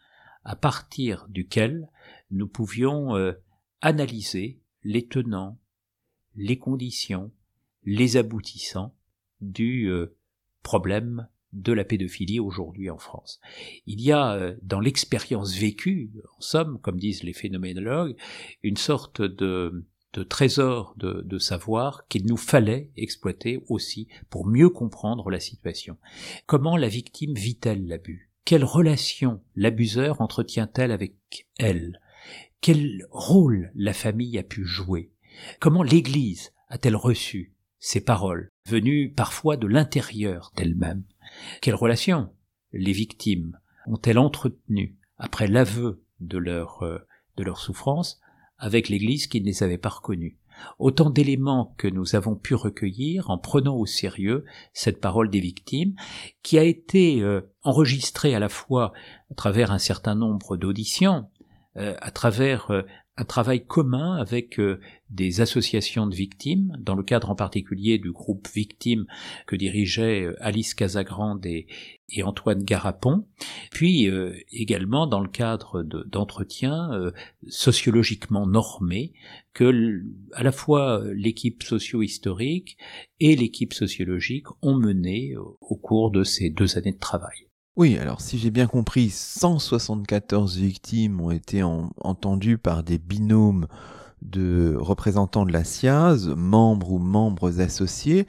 à 0.44 0.56
partir 0.56 1.26
duquel 1.28 1.88
nous 2.30 2.48
pouvions 2.48 3.14
euh, 3.16 3.32
analyser 3.80 4.60
les 4.82 5.06
tenants, 5.06 5.58
les 6.34 6.58
conditions, 6.58 7.30
les 7.84 8.16
aboutissants 8.16 8.94
du 9.40 9.90
euh, 9.90 10.16
problème 10.62 11.28
de 11.52 11.72
la 11.72 11.84
pédophilie 11.84 12.40
aujourd'hui 12.40 12.90
en 12.90 12.98
France. 12.98 13.40
Il 13.86 14.00
y 14.00 14.10
a 14.10 14.32
euh, 14.32 14.56
dans 14.62 14.80
l'expérience 14.80 15.54
vécue, 15.54 16.10
en 16.36 16.40
somme, 16.40 16.80
comme 16.80 16.98
disent 16.98 17.22
les 17.22 17.32
phénoménologues, 17.32 18.16
une 18.62 18.76
sorte 18.76 19.22
de 19.22 19.86
de 20.14 20.22
trésors 20.22 20.94
de, 20.96 21.38
savoir 21.38 22.06
qu'il 22.08 22.26
nous 22.26 22.36
fallait 22.36 22.90
exploiter 22.96 23.62
aussi 23.68 24.08
pour 24.30 24.46
mieux 24.46 24.70
comprendre 24.70 25.28
la 25.28 25.40
situation. 25.40 25.98
Comment 26.46 26.76
la 26.76 26.88
victime 26.88 27.34
vit-elle 27.34 27.86
l'abus? 27.86 28.30
Quelle 28.44 28.64
relation 28.64 29.42
l'abuseur 29.56 30.20
entretient-elle 30.20 30.92
avec 30.92 31.16
elle? 31.58 32.00
Quel 32.60 33.06
rôle 33.10 33.72
la 33.74 33.92
famille 33.92 34.38
a 34.38 34.44
pu 34.44 34.64
jouer? 34.64 35.10
Comment 35.58 35.82
l'Église 35.82 36.52
a-t-elle 36.68 36.96
reçu 36.96 37.52
ces 37.80 38.00
paroles, 38.00 38.48
venues 38.66 39.12
parfois 39.12 39.56
de 39.56 39.66
l'intérieur 39.66 40.52
d'elle-même? 40.56 41.02
Quelle 41.60 41.74
relation 41.74 42.30
les 42.72 42.92
victimes 42.92 43.58
ont-elles 43.86 44.18
entretenu 44.18 44.96
après 45.18 45.48
l'aveu 45.48 46.02
de 46.20 46.38
leur, 46.38 46.82
euh, 46.84 46.98
de 47.36 47.42
leur 47.42 47.58
souffrance? 47.58 48.20
Avec 48.64 48.88
l'Église 48.88 49.26
qui 49.26 49.42
ne 49.42 49.46
les 49.46 49.62
avait 49.62 49.78
pas 49.78 49.90
reconnus. 49.90 50.36
Autant 50.78 51.10
d'éléments 51.10 51.74
que 51.76 51.86
nous 51.86 52.16
avons 52.16 52.34
pu 52.34 52.54
recueillir 52.54 53.28
en 53.28 53.36
prenant 53.36 53.76
au 53.76 53.84
sérieux 53.84 54.44
cette 54.72 55.00
parole 55.00 55.28
des 55.28 55.40
victimes, 55.40 55.94
qui 56.42 56.58
a 56.58 56.62
été 56.62 57.20
euh, 57.20 57.42
enregistrée 57.62 58.34
à 58.34 58.38
la 58.38 58.48
fois 58.48 58.92
à 59.30 59.34
travers 59.34 59.70
un 59.70 59.78
certain 59.78 60.14
nombre 60.14 60.56
d'auditions, 60.56 61.28
euh, 61.76 61.94
à 62.00 62.10
travers 62.10 62.70
euh, 62.70 62.82
un 63.16 63.24
travail 63.24 63.64
commun 63.64 64.16
avec 64.16 64.58
euh, 64.58 64.80
des 65.10 65.40
associations 65.40 66.06
de 66.06 66.14
victimes, 66.14 66.76
dans 66.80 66.94
le 66.94 67.02
cadre 67.02 67.30
en 67.30 67.34
particulier 67.34 67.98
du 67.98 68.10
groupe 68.10 68.48
Victimes 68.52 69.06
que 69.46 69.56
dirigeaient 69.56 70.28
Alice 70.40 70.74
Casagrande 70.74 71.44
et, 71.46 71.66
Antoine 72.22 72.62
Garapon, 72.62 73.26
puis 73.72 74.08
également 74.52 75.06
dans 75.06 75.20
le 75.20 75.28
cadre 75.28 75.82
d'entretiens 75.82 77.10
sociologiquement 77.48 78.46
normés 78.46 79.14
que 79.52 80.02
à 80.32 80.44
la 80.44 80.52
fois 80.52 81.02
l'équipe 81.12 81.62
socio-historique 81.62 82.76
et 83.20 83.34
l'équipe 83.34 83.72
sociologique 83.72 84.46
ont 84.62 84.76
mené 84.76 85.34
au 85.36 85.76
cours 85.76 86.12
de 86.12 86.22
ces 86.22 86.50
deux 86.50 86.78
années 86.78 86.92
de 86.92 86.98
travail. 86.98 87.48
Oui, 87.76 87.98
alors 87.98 88.20
si 88.20 88.38
j'ai 88.38 88.52
bien 88.52 88.68
compris, 88.68 89.10
174 89.10 90.58
victimes 90.58 91.20
ont 91.20 91.32
été 91.32 91.64
entendues 91.64 92.56
par 92.56 92.84
des 92.84 92.98
binômes 92.98 93.66
de 94.22 94.76
représentants 94.78 95.44
de 95.44 95.52
la 95.52 95.64
SIAZ, 95.64 96.28
membres 96.36 96.92
ou 96.92 96.98
membres 97.00 97.60
associés. 97.60 98.28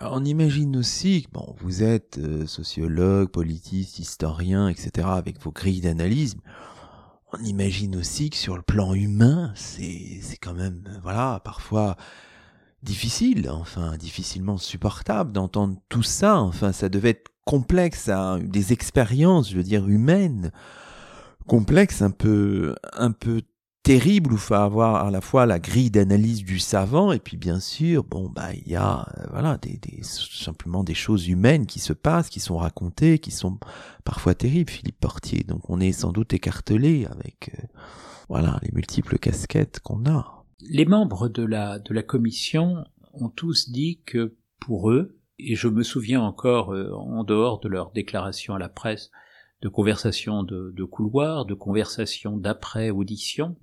on 0.00 0.24
imagine 0.24 0.78
aussi, 0.78 1.26
bon, 1.32 1.54
vous 1.58 1.82
êtes 1.82 2.16
euh, 2.18 2.46
sociologue, 2.46 3.28
politiste, 3.28 3.98
historien, 3.98 4.68
etc., 4.68 5.08
avec 5.10 5.42
vos 5.42 5.52
grilles 5.52 5.82
d'analyse. 5.82 6.36
On 7.34 7.44
imagine 7.44 7.96
aussi 7.96 8.30
que 8.30 8.36
sur 8.36 8.56
le 8.56 8.62
plan 8.62 8.94
humain, 8.94 9.52
c'est, 9.56 10.20
c'est 10.22 10.38
quand 10.38 10.54
même, 10.54 10.82
voilà, 11.02 11.40
parfois 11.44 11.96
difficile, 12.82 13.50
enfin, 13.50 13.98
difficilement 13.98 14.56
supportable 14.56 15.32
d'entendre 15.32 15.76
tout 15.90 16.02
ça. 16.02 16.40
Enfin, 16.40 16.72
ça 16.72 16.88
devait 16.88 17.10
être 17.10 17.35
complexe, 17.46 18.08
à 18.08 18.38
des 18.42 18.74
expériences, 18.74 19.50
je 19.50 19.56
veux 19.56 19.62
dire, 19.62 19.88
humaines, 19.88 20.50
complexes, 21.46 22.02
un 22.02 22.10
peu, 22.10 22.74
un 22.92 23.12
peu 23.12 23.42
terribles, 23.84 24.32
où 24.32 24.34
il 24.34 24.40
faut 24.40 24.54
avoir 24.54 25.06
à 25.06 25.12
la 25.12 25.20
fois 25.20 25.46
la 25.46 25.60
grille 25.60 25.92
d'analyse 25.92 26.42
du 26.42 26.58
savant, 26.58 27.12
et 27.12 27.20
puis 27.20 27.36
bien 27.36 27.60
sûr, 27.60 28.02
bon, 28.02 28.28
bah, 28.28 28.52
il 28.52 28.68
y 28.68 28.74
a, 28.74 29.06
euh, 29.18 29.26
voilà, 29.30 29.58
des, 29.58 29.78
des, 29.78 30.00
simplement 30.02 30.82
des 30.82 30.94
choses 30.94 31.28
humaines 31.28 31.66
qui 31.66 31.78
se 31.78 31.92
passent, 31.92 32.28
qui 32.28 32.40
sont 32.40 32.56
racontées, 32.56 33.20
qui 33.20 33.30
sont 33.30 33.58
parfois 34.04 34.34
terribles, 34.34 34.70
Philippe 34.70 34.98
Portier. 34.98 35.44
Donc 35.44 35.70
on 35.70 35.78
est 35.78 35.92
sans 35.92 36.10
doute 36.10 36.34
écartelé 36.34 37.06
avec, 37.06 37.52
euh, 37.54 37.66
voilà, 38.28 38.58
les 38.62 38.72
multiples 38.72 39.18
casquettes 39.18 39.78
qu'on 39.78 40.04
a. 40.06 40.44
Les 40.68 40.84
membres 40.84 41.28
de 41.28 41.44
la, 41.44 41.78
de 41.78 41.94
la 41.94 42.02
commission 42.02 42.84
ont 43.12 43.28
tous 43.28 43.70
dit 43.70 44.00
que 44.04 44.34
pour 44.58 44.90
eux, 44.90 45.15
et 45.38 45.54
je 45.54 45.68
me 45.68 45.82
souviens 45.82 46.20
encore, 46.20 46.72
euh, 46.72 46.92
en 46.92 47.24
dehors 47.24 47.60
de 47.60 47.68
leur 47.68 47.90
déclaration 47.90 48.54
à 48.54 48.58
la 48.58 48.68
presse, 48.68 49.10
de 49.62 49.68
conversations 49.68 50.42
de, 50.42 50.72
de 50.74 50.84
couloir, 50.84 51.44
de 51.44 51.54
conversations 51.54 52.36
d'après-audition, 52.36 53.56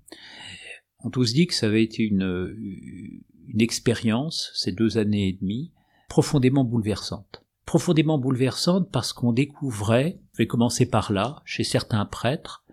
ont 1.04 1.10
tous 1.10 1.34
dit 1.34 1.48
que 1.48 1.54
ça 1.54 1.68
avait 1.68 1.84
été 1.84 2.04
une, 2.04 3.22
expérience, 3.60 4.52
ces 4.56 4.72
deux 4.72 4.98
années 4.98 5.28
et 5.28 5.34
demie, 5.34 5.72
profondément 6.10 6.64
bouleversante. 6.64 7.44
Profondément 7.66 8.18
bouleversante 8.18 8.90
parce 8.92 9.14
qu'on 9.14 9.34
découvrait, 9.34 10.20
je 10.34 10.40
vais 10.40 10.48
commencer 10.48 10.86
par 10.86 11.12
là, 11.12 11.42
chez 11.46 11.64
certains 11.64 12.06
prêtres, 12.06 12.64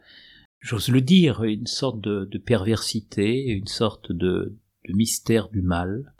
j'ose 0.61 0.89
le 0.89 1.01
dire, 1.01 1.43
une 1.43 1.67
sorte 1.67 2.01
de, 2.01 2.25
de 2.25 2.39
perversité, 2.39 3.47
une 3.47 3.67
sorte 3.67 4.13
de 4.13 4.57
mystère 4.89 5.49
du 5.49 5.63
mal, 5.63 6.13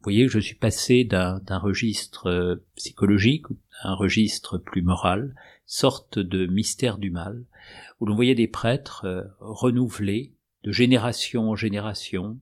vous 0.00 0.04
voyez, 0.04 0.28
je 0.28 0.38
suis 0.38 0.54
passé 0.54 1.04
d'un 1.04 1.58
registre 1.58 2.28
euh, 2.28 2.56
psychologique 2.74 3.44
à 3.82 3.90
un 3.90 3.94
registre 3.94 4.56
plus 4.56 4.80
moral, 4.80 5.34
sorte 5.66 6.18
de 6.18 6.46
mystère 6.46 6.96
du 6.96 7.10
mal, 7.10 7.44
où 8.00 8.06
l'on 8.06 8.14
voyait 8.14 8.34
des 8.34 8.48
prêtres 8.48 9.04
euh, 9.04 9.24
renouvelés 9.40 10.32
de 10.64 10.72
génération 10.72 11.50
en 11.50 11.54
génération, 11.54 12.38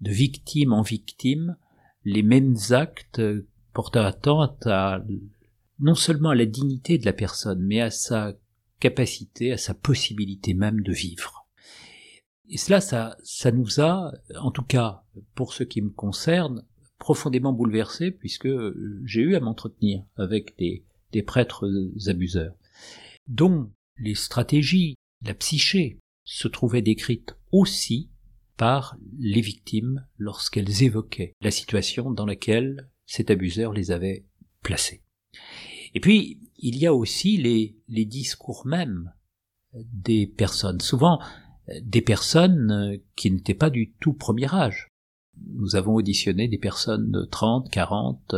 de 0.00 0.12
victime 0.12 0.72
en 0.72 0.82
victime, 0.82 1.56
les 2.04 2.22
mêmes 2.22 2.56
actes 2.70 3.20
porte 3.72 3.96
atteinte 3.96 4.68
à 4.68 5.04
non 5.80 5.96
seulement 5.96 6.30
à 6.30 6.36
la 6.36 6.46
dignité 6.46 6.96
de 6.96 7.06
la 7.06 7.12
personne, 7.12 7.60
mais 7.60 7.80
à 7.80 7.90
sa 7.90 8.34
capacité, 8.78 9.50
à 9.50 9.56
sa 9.56 9.74
possibilité 9.74 10.54
même 10.54 10.82
de 10.82 10.92
vivre. 10.92 11.48
Et 12.48 12.56
cela, 12.56 12.80
ça, 12.80 13.16
ça 13.24 13.50
nous 13.50 13.80
a, 13.80 14.12
en 14.40 14.52
tout 14.52 14.62
cas 14.62 15.02
pour 15.34 15.54
ce 15.54 15.64
qui 15.64 15.82
me 15.82 15.90
concerne, 15.90 16.64
profondément 17.00 17.52
bouleversé 17.52 18.12
puisque 18.12 18.48
j'ai 19.04 19.22
eu 19.22 19.34
à 19.34 19.40
m'entretenir 19.40 20.04
avec 20.14 20.56
des, 20.58 20.84
des 21.10 21.22
prêtres 21.22 21.68
abuseurs, 22.06 22.54
dont 23.26 23.72
les 23.98 24.14
stratégies, 24.14 24.94
la 25.24 25.34
psyché, 25.34 25.98
se 26.24 26.46
trouvaient 26.46 26.82
décrites 26.82 27.34
aussi 27.50 28.10
par 28.56 28.96
les 29.18 29.40
victimes 29.40 30.06
lorsqu'elles 30.18 30.84
évoquaient 30.84 31.32
la 31.40 31.50
situation 31.50 32.10
dans 32.10 32.26
laquelle 32.26 32.88
cet 33.06 33.30
abuseur 33.30 33.72
les 33.72 33.90
avait 33.90 34.26
placés. 34.62 35.02
Et 35.94 36.00
puis, 36.00 36.38
il 36.58 36.76
y 36.76 36.86
a 36.86 36.94
aussi 36.94 37.36
les, 37.38 37.76
les 37.88 38.04
discours 38.04 38.66
mêmes 38.66 39.12
des 39.74 40.26
personnes, 40.26 40.80
souvent 40.80 41.18
des 41.82 42.02
personnes 42.02 43.00
qui 43.16 43.30
n'étaient 43.30 43.54
pas 43.54 43.70
du 43.70 43.92
tout 44.00 44.12
premier 44.12 44.52
âge. 44.54 44.89
Nous 45.54 45.76
avons 45.76 45.94
auditionné 45.94 46.48
des 46.48 46.58
personnes 46.58 47.10
de 47.10 47.24
30, 47.24 47.70
40, 47.70 48.34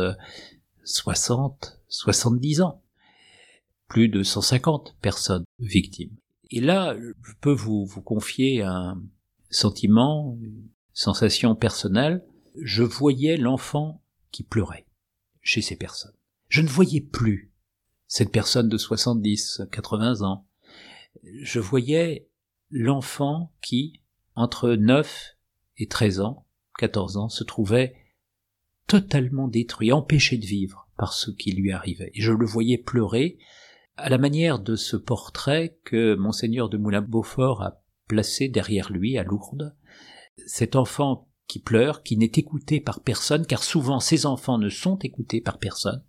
60, 0.83 1.79
70 1.87 2.61
ans. 2.61 2.81
Plus 3.87 4.09
de 4.09 4.23
150 4.23 4.95
personnes 5.01 5.43
victimes. 5.59 6.15
Et 6.49 6.61
là, 6.61 6.95
je 6.97 7.33
peux 7.41 7.51
vous, 7.51 7.85
vous 7.85 8.01
confier 8.01 8.61
un 8.61 9.01
sentiment, 9.49 10.37
une 10.41 10.67
sensation 10.93 11.55
personnelle. 11.55 12.23
Je 12.61 12.83
voyais 12.83 13.37
l'enfant 13.37 14.01
qui 14.31 14.43
pleurait 14.43 14.85
chez 15.41 15.61
ces 15.61 15.75
personnes. 15.75 16.13
Je 16.49 16.61
ne 16.61 16.67
voyais 16.67 17.01
plus 17.01 17.51
cette 18.07 18.31
personne 18.31 18.69
de 18.69 18.77
70, 18.77 19.63
80 19.71 20.21
ans. 20.21 20.45
Je 21.23 21.59
voyais 21.59 22.27
l'enfant 22.69 23.51
qui, 23.61 24.01
entre 24.35 24.71
9 24.71 25.35
et 25.77 25.87
13 25.87 26.19
ans, 26.19 26.45
14 26.77 27.17
ans, 27.17 27.29
se 27.29 27.43
trouvait 27.43 27.95
totalement 28.87 29.47
détruit, 29.47 29.91
empêché 29.91 30.37
de 30.37 30.45
vivre 30.45 30.87
par 30.97 31.13
ce 31.13 31.31
qui 31.31 31.51
lui 31.51 31.71
arrivait. 31.71 32.11
Je 32.15 32.31
le 32.31 32.45
voyais 32.45 32.77
pleurer 32.77 33.37
à 33.95 34.09
la 34.09 34.17
manière 34.17 34.59
de 34.59 34.75
ce 34.75 34.97
portrait 34.97 35.77
que 35.83 36.15
monseigneur 36.15 36.69
de 36.69 36.77
Moulin-Beaufort 36.77 37.61
a 37.61 37.81
placé 38.07 38.47
derrière 38.47 38.91
lui 38.91 39.17
à 39.17 39.23
Lourdes. 39.23 39.75
Cet 40.47 40.75
enfant 40.75 41.29
qui 41.47 41.59
pleure, 41.59 42.03
qui 42.03 42.17
n'est 42.17 42.31
écouté 42.35 42.79
par 42.79 43.01
personne, 43.01 43.45
car 43.45 43.63
souvent 43.63 43.99
ces 43.99 44.25
enfants 44.25 44.57
ne 44.57 44.69
sont 44.69 44.97
écoutés 44.99 45.41
par 45.41 45.59
personne, 45.59 46.03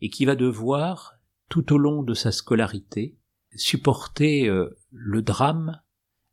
et 0.00 0.08
qui 0.08 0.24
va 0.24 0.36
devoir, 0.36 1.18
tout 1.48 1.72
au 1.72 1.78
long 1.78 2.02
de 2.02 2.14
sa 2.14 2.32
scolarité, 2.32 3.16
supporter 3.54 4.48
euh, 4.48 4.78
le 4.90 5.22
drame, 5.22 5.80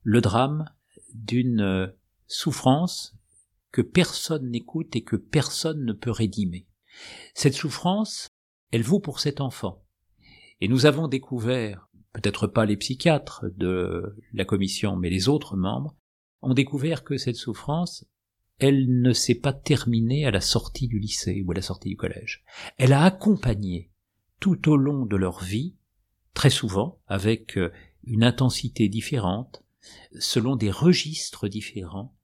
le 0.03 0.21
drame 0.21 0.65
d'une 1.13 1.61
euh, 1.61 1.87
souffrance 2.27 3.17
que 3.71 3.81
personne 3.81 4.49
n'écoute 4.49 4.95
et 4.95 5.03
que 5.03 5.15
personne 5.15 5.85
ne 5.85 5.93
peut 5.93 6.11
rédimer. 6.11 6.67
Cette 7.33 7.53
souffrance, 7.53 8.29
elle 8.71 8.83
vaut 8.83 8.99
pour 8.99 9.19
cet 9.19 9.41
enfant. 9.41 9.83
Et 10.59 10.67
nous 10.67 10.85
avons 10.85 11.07
découvert, 11.07 11.89
peut-être 12.13 12.47
pas 12.47 12.65
les 12.65 12.77
psychiatres 12.77 13.45
de 13.55 14.15
la 14.33 14.45
commission, 14.45 14.95
mais 14.95 15.09
les 15.09 15.29
autres 15.29 15.55
membres, 15.55 15.95
ont 16.41 16.53
découvert 16.53 17.03
que 17.03 17.17
cette 17.17 17.35
souffrance, 17.35 18.05
elle 18.59 19.01
ne 19.01 19.13
s'est 19.13 19.35
pas 19.35 19.53
terminée 19.53 20.25
à 20.25 20.31
la 20.31 20.41
sortie 20.41 20.87
du 20.87 20.99
lycée 20.99 21.43
ou 21.45 21.51
à 21.51 21.55
la 21.55 21.61
sortie 21.61 21.89
du 21.89 21.97
collège. 21.97 22.43
Elle 22.77 22.93
a 22.93 23.03
accompagné 23.03 23.91
tout 24.39 24.69
au 24.69 24.77
long 24.77 25.05
de 25.05 25.15
leur 25.15 25.43
vie, 25.43 25.75
très 26.33 26.49
souvent 26.49 26.99
avec 27.07 27.57
une 28.03 28.23
intensité 28.23 28.87
différente, 28.89 29.63
selon 30.19 30.55
des 30.55 30.71
registres 30.71 31.47
différents, 31.47 32.15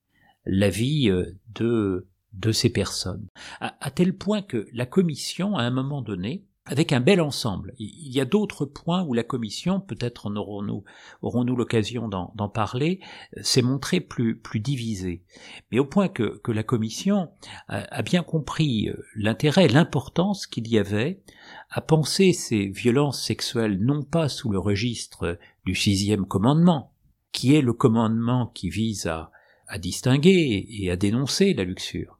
la 0.47 0.69
vie 0.69 1.09
euh, 1.09 1.35
de, 1.53 2.07
de 2.33 2.51
ces 2.51 2.69
personnes. 2.69 3.27
À, 3.59 3.91
tel 3.91 4.15
point 4.15 4.41
que 4.41 4.67
la 4.73 4.85
commission, 4.85 5.57
à 5.57 5.63
un 5.63 5.71
moment 5.71 6.01
donné, 6.01 6.43
avec 6.69 6.91
un 6.91 6.99
bel 6.99 7.21
ensemble. 7.21 7.73
Il 7.79 8.13
y 8.13 8.19
a 8.19 8.25
d'autres 8.25 8.65
points 8.65 9.01
où 9.03 9.13
la 9.13 9.23
commission, 9.23 9.79
peut-être 9.79 10.27
en 10.27 10.35
aurons-nous 10.35 10.83
aurons-nous 11.21 11.55
l'occasion 11.55 12.09
d'en 12.09 12.49
parler, 12.49 12.99
euh, 13.37 13.41
s'est 13.41 13.61
montrée 13.61 14.01
plus 14.01 14.37
plus 14.37 14.59
divisée. 14.59 15.23
Mais 15.71 15.79
au 15.79 15.85
point 15.85 16.09
que, 16.09 16.41
que 16.43 16.51
la 16.51 16.63
commission 16.63 17.29
a, 17.69 18.01
bien 18.01 18.21
compris 18.21 18.89
euh, 18.89 19.01
l'intérêt, 19.15 19.69
l'importance 19.69 20.45
qu'il 20.45 20.67
y 20.67 20.77
avait 20.77 21.21
à 21.69 21.79
penser 21.79 22.33
ces 22.33 22.67
violences 22.67 23.23
sexuelles 23.23 23.79
non 23.79 24.03
pas 24.03 24.27
sous 24.27 24.49
le 24.49 24.59
registre 24.59 25.39
du 25.65 25.73
sixième 25.73 26.25
commandement, 26.25 26.91
qui 27.31 27.55
est 27.55 27.61
le 27.61 27.73
commandement 27.73 28.47
qui 28.47 28.69
vise 28.69 29.07
à, 29.07 29.31
à 29.67 29.79
distinguer 29.79 30.65
et 30.69 30.91
à 30.91 30.95
dénoncer 30.95 31.53
la 31.53 31.63
luxure, 31.63 32.19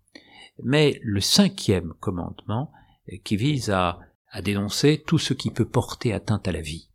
mais 0.63 0.99
le 1.03 1.21
cinquième 1.21 1.93
commandement 1.99 2.71
qui 3.23 3.37
vise 3.37 3.69
à 3.69 3.99
dénoncer 4.43 5.03
tout 5.05 5.17
ce 5.17 5.33
qui 5.33 5.51
peut 5.51 5.67
porter 5.67 6.13
atteinte 6.13 6.47
à 6.47 6.51
la 6.51 6.61
vie. 6.61 6.89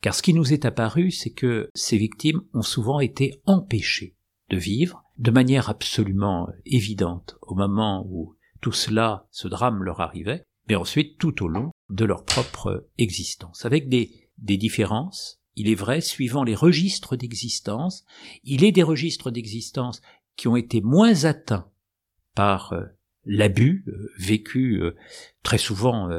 Car 0.00 0.14
ce 0.14 0.22
qui 0.22 0.34
nous 0.34 0.52
est 0.52 0.64
apparu, 0.64 1.10
c'est 1.10 1.32
que 1.32 1.70
ces 1.74 1.98
victimes 1.98 2.42
ont 2.54 2.62
souvent 2.62 3.00
été 3.00 3.42
empêchées 3.46 4.16
de 4.50 4.56
vivre 4.56 5.02
de 5.18 5.30
manière 5.30 5.70
absolument 5.70 6.48
évidente 6.64 7.36
au 7.42 7.54
moment 7.54 8.06
où 8.08 8.36
tout 8.60 8.72
cela, 8.72 9.26
ce 9.30 9.48
drame 9.48 9.82
leur 9.82 10.00
arrivait, 10.00 10.44
mais 10.68 10.76
ensuite 10.76 11.18
tout 11.18 11.42
au 11.42 11.48
long 11.48 11.70
de 11.88 12.04
leur 12.04 12.24
propre 12.24 12.88
existence, 12.98 13.64
avec 13.64 13.88
des, 13.88 14.28
des 14.38 14.56
différences, 14.56 15.40
il 15.56 15.68
est 15.68 15.74
vrai, 15.74 16.00
suivant 16.00 16.44
les 16.44 16.54
registres 16.54 17.16
d'existence, 17.16 18.04
il 18.44 18.62
est 18.62 18.72
des 18.72 18.82
registres 18.82 19.30
d'existence 19.30 20.02
qui 20.36 20.48
ont 20.48 20.56
été 20.56 20.82
moins 20.82 21.24
atteints 21.24 21.66
par 22.34 22.74
euh, 22.74 22.84
l'abus 23.24 23.84
euh, 23.88 24.12
vécu 24.18 24.82
euh, 24.82 24.94
très 25.42 25.58
souvent 25.58 26.10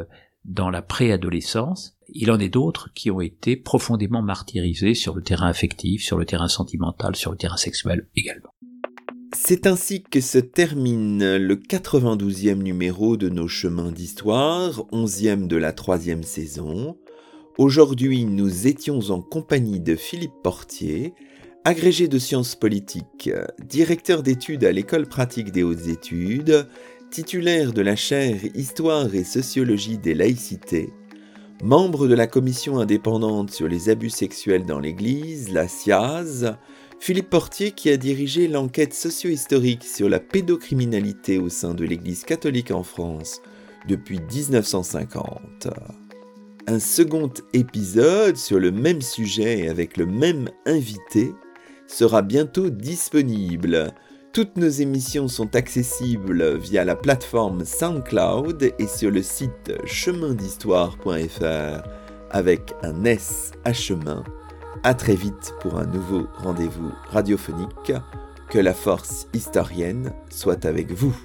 dans 0.44 0.70
la 0.70 0.82
préadolescence, 0.82 1.98
il 2.10 2.32
en 2.32 2.40
est 2.40 2.50
d'autres 2.50 2.90
qui 2.94 3.12
ont 3.12 3.22
été 3.22 3.56
profondément 3.56 4.22
martyrisés 4.22 4.94
sur 4.94 5.14
le 5.14 5.22
terrain 5.22 5.48
affectif, 5.48 6.04
sur 6.04 6.18
le 6.18 6.26
terrain 6.26 6.48
sentimental, 6.48 7.16
sur 7.16 7.32
le 7.32 7.38
terrain 7.38 7.58
sexuel 7.58 8.08
également. 8.16 8.50
C'est 9.36 9.68
ainsi 9.68 10.04
que 10.04 10.22
se 10.22 10.38
termine 10.38 11.36
le 11.36 11.56
92e 11.58 12.64
numéro 12.64 13.18
de 13.18 13.28
nos 13.28 13.50
chemins 13.50 13.92
d'histoire, 13.92 14.86
11e 14.94 15.48
de 15.48 15.58
la 15.58 15.74
troisième 15.74 16.24
saison. 16.24 16.98
Aujourd'hui, 17.58 18.26
nous 18.26 18.68
étions 18.68 19.00
en 19.10 19.20
compagnie 19.20 19.80
de 19.80 19.96
Philippe 19.96 20.44
Portier, 20.44 21.16
agrégé 21.64 22.08
de 22.08 22.20
sciences 22.20 22.54
politiques, 22.54 23.32
directeur 23.66 24.22
d'études 24.22 24.64
à 24.64 24.72
l'école 24.72 25.08
pratique 25.08 25.52
des 25.52 25.64
hautes 25.64 25.88
études, 25.88 26.68
titulaire 27.10 27.74
de 27.74 27.82
la 27.82 27.96
chaire 27.96 28.38
Histoire 28.54 29.16
et 29.16 29.24
sociologie 29.24 29.98
des 29.98 30.14
laïcités, 30.14 30.94
membre 31.64 32.06
de 32.06 32.14
la 32.14 32.28
commission 32.28 32.78
indépendante 32.78 33.50
sur 33.50 33.68
les 33.68 33.90
abus 33.90 34.12
sexuels 34.12 34.68
dans 34.68 34.80
l'Église, 34.80 35.52
la 35.52 35.68
SIAZ, 35.68 36.58
Philippe 37.00 37.32
Portier 37.32 37.72
qui 37.72 37.90
a 37.90 37.98
dirigé 37.98 38.48
l'enquête 38.48 38.94
socio-historique 38.94 39.84
sur 39.84 40.10
la 40.10 40.20
pédocriminalité 40.20 41.40
au 41.40 41.50
sein 41.50 41.74
de 41.74 41.86
l'Église 41.86 42.24
catholique 42.24 42.70
en 42.70 42.84
France 42.84 43.42
depuis 43.88 44.20
1950. 44.20 45.70
Un 46.68 46.80
second 46.80 47.32
épisode 47.54 48.36
sur 48.36 48.60
le 48.60 48.72
même 48.72 49.02
sujet 49.02 49.60
et 49.60 49.70
avec 49.70 49.98
le 49.98 50.06
même 50.06 50.50
invité 50.66 51.34
sera 51.88 52.22
bientôt 52.22 52.70
disponible 52.70 53.94
toutes 54.38 54.58
nos 54.58 54.70
émissions 54.70 55.28
sont 55.28 55.56
accessibles 55.56 56.58
via 56.58 56.86
la 56.86 56.96
plateforme 56.96 57.66
SoundCloud 57.66 58.72
et 58.78 58.86
sur 58.86 59.10
le 59.10 59.24
site 59.24 59.74
chemindhistoire.fr 59.84 61.90
avec 62.30 62.76
un 62.84 63.04
S 63.04 63.52
à 63.66 63.74
chemin. 63.74 64.24
A 64.84 64.94
très 64.94 65.16
vite 65.16 65.56
pour 65.60 65.80
un 65.80 65.88
nouveau 65.88 66.28
rendez-vous 66.36 66.92
radiophonique. 67.10 67.94
Que 68.52 68.60
la 68.60 68.76
force 68.76 69.26
historienne 69.34 70.14
soit 70.30 70.66
avec 70.66 70.92
vous. 70.92 71.16